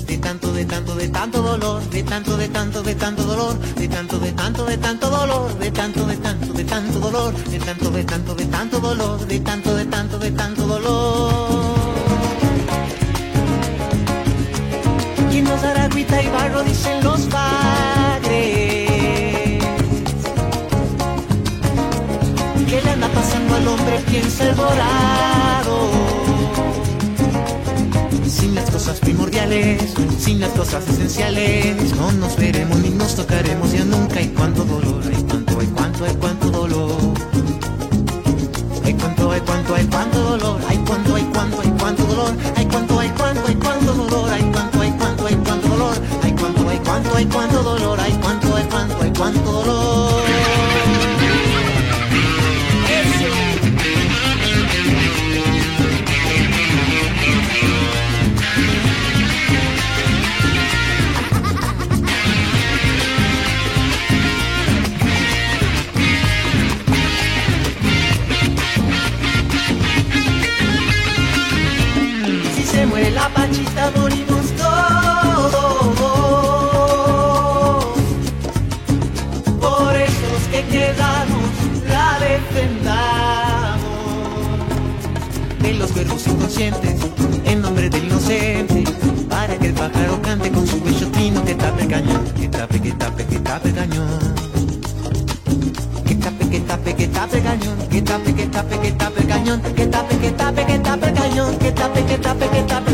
De 0.07 0.17
tanto, 0.17 0.53
de 0.53 0.65
tanto, 0.65 0.95
de 0.95 1.09
tanto 1.09 1.41
dolor, 1.43 1.89
de 1.91 2.03
tanto, 2.03 2.37
de 2.37 2.47
tanto, 2.47 2.81
de 2.81 2.95
tanto 2.95 3.23
dolor, 3.23 3.59
de 3.59 3.87
tanto, 3.87 4.17
de 4.17 4.31
tanto, 4.31 4.65
de 4.65 4.77
tanto 4.77 5.09
dolor, 5.11 5.59
de 5.59 5.71
tanto, 5.71 6.05
de 6.07 6.17
tanto, 6.17 6.53
de 6.53 6.63
tanto 6.63 6.99
dolor, 6.99 7.35
de 7.35 7.59
tanto, 7.59 7.91
de 7.91 8.03
tanto, 8.03 8.33
de 8.33 8.45
tanto 8.47 8.79
dolor, 8.79 9.27
de 9.27 9.39
tanto, 9.39 9.75
de 9.75 9.85
tanto, 9.85 10.17
de 10.17 10.31
tanto 10.31 10.65
dolor. 10.65 11.32
¿Quién 15.53 15.61
nos 15.61 15.75
dará 15.75 15.83
agüita 15.83 16.19
y 16.19 16.29
barro? 16.29 16.63
Dicen 16.63 17.03
los 17.03 17.21
padres. 17.27 18.31
¿Qué 22.67 22.81
le 22.83 22.89
anda 22.89 23.07
pasando 23.09 23.55
al 23.55 23.67
hombre? 23.67 23.99
Piensa 24.09 24.49
el 24.49 24.55
dorado 24.55 25.91
sin 28.27 28.55
las 28.55 28.67
cosas 28.71 28.99
primordiales, 28.99 29.93
sin 30.17 30.39
las 30.39 30.49
cosas 30.53 30.87
esenciales, 30.87 31.95
no 31.97 32.11
nos 32.13 32.35
veremos 32.35 32.79
ni 32.79 32.89
nos 32.89 33.15
tocaremos 33.15 33.71
ya 33.73 33.83
nunca. 33.83 34.17
Hay 34.17 34.29
cuánto 34.29 34.65
dolor, 34.65 35.03
hay 35.05 35.23
cuánto, 35.23 35.59
hay 35.59 35.67
cuánto, 35.67 36.05
hay 36.05 36.15
cuánto 36.15 36.49
dolor. 36.49 37.13
Hay 38.83 38.93
cuánto, 38.95 39.31
hay 39.31 39.41
cuánto, 39.41 39.75
hay 39.75 39.85
cuánto 39.85 40.19
dolor. 40.19 40.61
Hay 40.67 40.77
cuánto, 40.79 41.15
hay 41.15 41.23
cuánto, 41.31 41.72
hay 47.23 47.29
cuánto, 47.29 47.63
dolor. 47.63 47.99
Hay 47.99 48.11
cuánto, 48.13 48.55
hay 48.55 48.63
cuánto, 48.65 49.01
hay 49.01 49.13
cuánto 49.17 49.51
dolor. 49.51 50.23
Si 72.55 72.63
se 72.63 72.85
muere 72.85 73.11
la 73.11 73.29
pachita 73.29 73.91
morimos 73.95 74.22
en 86.59 87.61
nombre 87.61 87.89
del 87.89 88.05
inocente, 88.05 88.83
para 89.27 89.57
que 89.57 89.67
el 89.67 89.73
pájaro 89.73 90.21
cante 90.21 90.51
con 90.51 90.67
su 90.67 90.79
bello 90.81 91.09
trino 91.11 91.43
que 91.43 91.55
tape 91.55 91.87
cañón, 91.87 92.23
que 92.35 92.47
tape, 92.47 92.79
que 92.79 92.91
tape, 92.91 93.25
que 93.25 93.39
tape 93.39 93.71
cañón. 93.71 94.19
Que 96.05 96.15
tape, 96.15 96.49
que 96.49 96.59
tape, 96.59 96.95
que 96.95 97.07
tape 97.07 97.41
cañón, 97.41 97.77
que 97.89 98.01
tape, 98.03 98.33
que 98.35 98.45
tape, 98.45 98.79
que 98.79 98.91
tape 98.91 99.25
cañón, 99.25 99.61
que 99.61 99.87
tape, 99.87 100.17
que 100.17 100.31
tape, 100.31 100.65
que 100.65 100.79
tape 100.79 101.13
cañón, 101.13 101.57
que 101.57 101.71
tape, 101.71 102.05
que 102.05 102.17
tape, 102.19 102.49
que 102.49 102.61
tape 102.63 102.92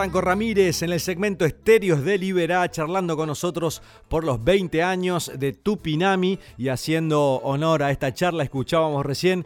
Franco 0.00 0.22
Ramírez 0.22 0.80
en 0.80 0.92
el 0.92 1.00
segmento 1.00 1.44
Estéreos 1.44 2.02
de 2.02 2.16
Liberá, 2.16 2.70
charlando 2.70 3.18
con 3.18 3.26
nosotros 3.26 3.82
por 4.08 4.24
los 4.24 4.42
20 4.42 4.82
años 4.82 5.30
de 5.38 5.52
Tupinami 5.52 6.38
y 6.56 6.68
haciendo 6.68 7.34
honor 7.42 7.82
a 7.82 7.90
esta 7.90 8.14
charla, 8.14 8.42
escuchábamos 8.42 9.04
recién 9.04 9.44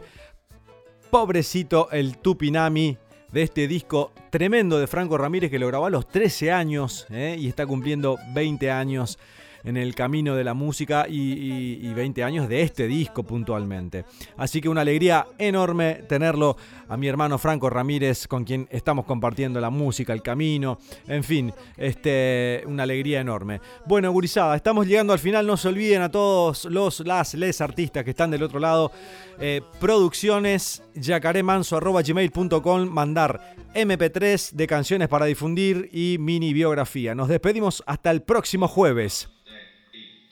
Pobrecito 1.11 1.91
el 1.91 2.19
Tupinami 2.19 2.97
de 3.33 3.41
este 3.41 3.67
disco 3.67 4.13
tremendo 4.29 4.79
de 4.79 4.87
Franco 4.87 5.17
Ramírez 5.17 5.51
que 5.51 5.59
lo 5.59 5.67
grabó 5.67 5.87
a 5.87 5.89
los 5.89 6.07
13 6.07 6.53
años 6.53 7.05
¿eh? 7.09 7.35
y 7.37 7.49
está 7.49 7.65
cumpliendo 7.65 8.17
20 8.33 8.71
años 8.71 9.19
en 9.65 9.77
el 9.77 9.95
camino 9.95 10.35
de 10.35 10.43
la 10.43 10.53
música 10.53 11.05
y, 11.09 11.15
y- 11.33 11.79
y 11.89 11.93
20 11.93 12.23
años 12.23 12.47
de 12.47 12.61
este 12.61 12.87
disco 12.87 13.23
puntualmente. 13.23 14.05
Así 14.37 14.61
que 14.61 14.69
una 14.69 14.81
alegría 14.81 15.27
enorme 15.37 16.03
tenerlo 16.07 16.55
a 16.87 16.97
mi 16.97 17.07
hermano 17.07 17.37
Franco 17.37 17.69
Ramírez 17.69 18.27
con 18.27 18.43
quien 18.43 18.67
estamos 18.71 19.05
compartiendo 19.05 19.59
la 19.59 19.69
música, 19.69 20.13
el 20.13 20.21
camino, 20.21 20.77
en 21.07 21.23
fin, 21.23 21.51
este, 21.77 22.63
una 22.67 22.83
alegría 22.83 23.21
enorme. 23.21 23.59
Bueno, 23.85 24.11
gurizada, 24.11 24.55
estamos 24.55 24.85
llegando 24.87 25.13
al 25.13 25.19
final, 25.19 25.45
no 25.47 25.57
se 25.57 25.67
olviden 25.67 26.01
a 26.03 26.11
todos 26.11 26.65
los, 26.65 26.99
las, 27.01 27.35
artistas 27.61 28.03
que 28.03 28.11
están 28.11 28.31
del 28.31 28.43
otro 28.43 28.59
lado, 28.59 28.91
eh, 29.39 29.61
producciones 29.79 30.83
yacaremanso.gmail.com, 30.95 32.89
mandar 32.89 33.55
MP3 33.73 34.51
de 34.51 34.67
canciones 34.67 35.07
para 35.07 35.25
difundir 35.25 35.89
y 35.91 36.17
mini 36.19 36.53
biografía. 36.53 37.15
Nos 37.15 37.27
despedimos 37.29 37.83
hasta 37.85 38.11
el 38.11 38.21
próximo 38.21 38.67
jueves. 38.67 39.29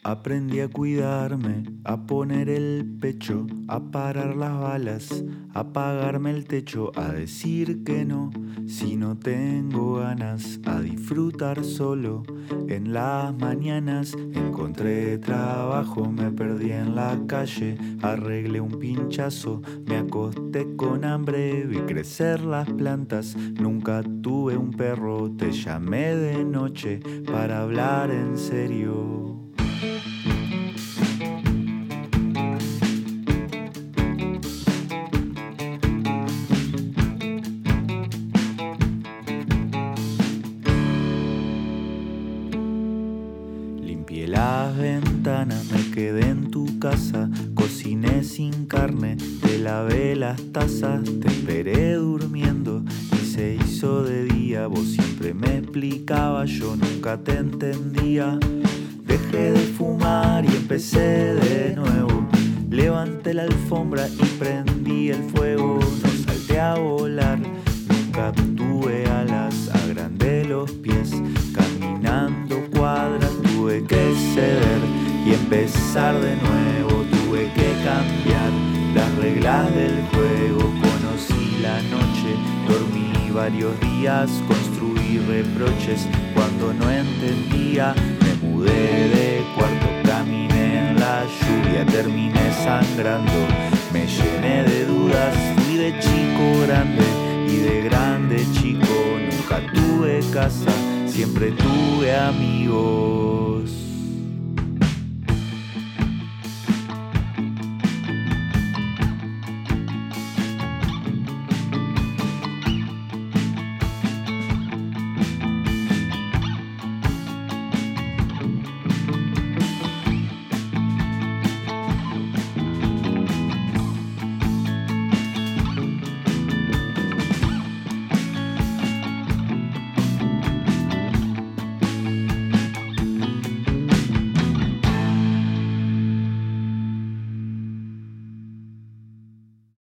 Aprendí 0.06 0.60
a 0.60 0.68
cuidarme, 0.68 1.64
a 1.86 2.06
poner 2.06 2.50
el 2.50 2.86
pecho, 3.00 3.48
a 3.70 3.80
parar 3.80 4.36
las 4.36 4.60
balas, 4.60 5.24
a 5.54 5.62
apagarme 5.62 6.32
el 6.32 6.44
techo, 6.46 6.92
a 6.96 7.14
decir 7.14 7.86
que 7.86 8.04
no, 8.04 8.30
si 8.68 8.98
no 8.98 9.18
tengo 9.18 9.96
ganas, 9.96 10.60
a 10.66 10.82
disfrutar 10.82 11.64
solo. 11.64 12.24
En 12.68 12.92
las 12.92 13.34
mañanas 13.34 14.14
encontré 14.34 15.18
trabajo, 15.20 16.12
me 16.12 16.32
perdí 16.32 16.74
en 16.74 16.96
la 16.96 17.18
calle, 17.26 17.78
arreglé 18.02 18.60
un 18.60 18.78
pinchazo, 18.80 19.62
me 19.86 19.96
acosté 19.96 20.76
con 20.76 21.06
hambre, 21.06 21.66
vi 21.66 21.80
crecer 21.80 22.42
las 22.42 22.70
plantas, 22.70 23.38
nunca 23.38 24.04
tuve 24.22 24.58
un 24.58 24.72
perro, 24.72 25.32
te 25.32 25.54
llamé 25.54 26.14
de 26.14 26.44
noche 26.44 27.00
para 27.26 27.62
hablar 27.62 28.12
en 28.12 28.38
serio. 28.38 29.43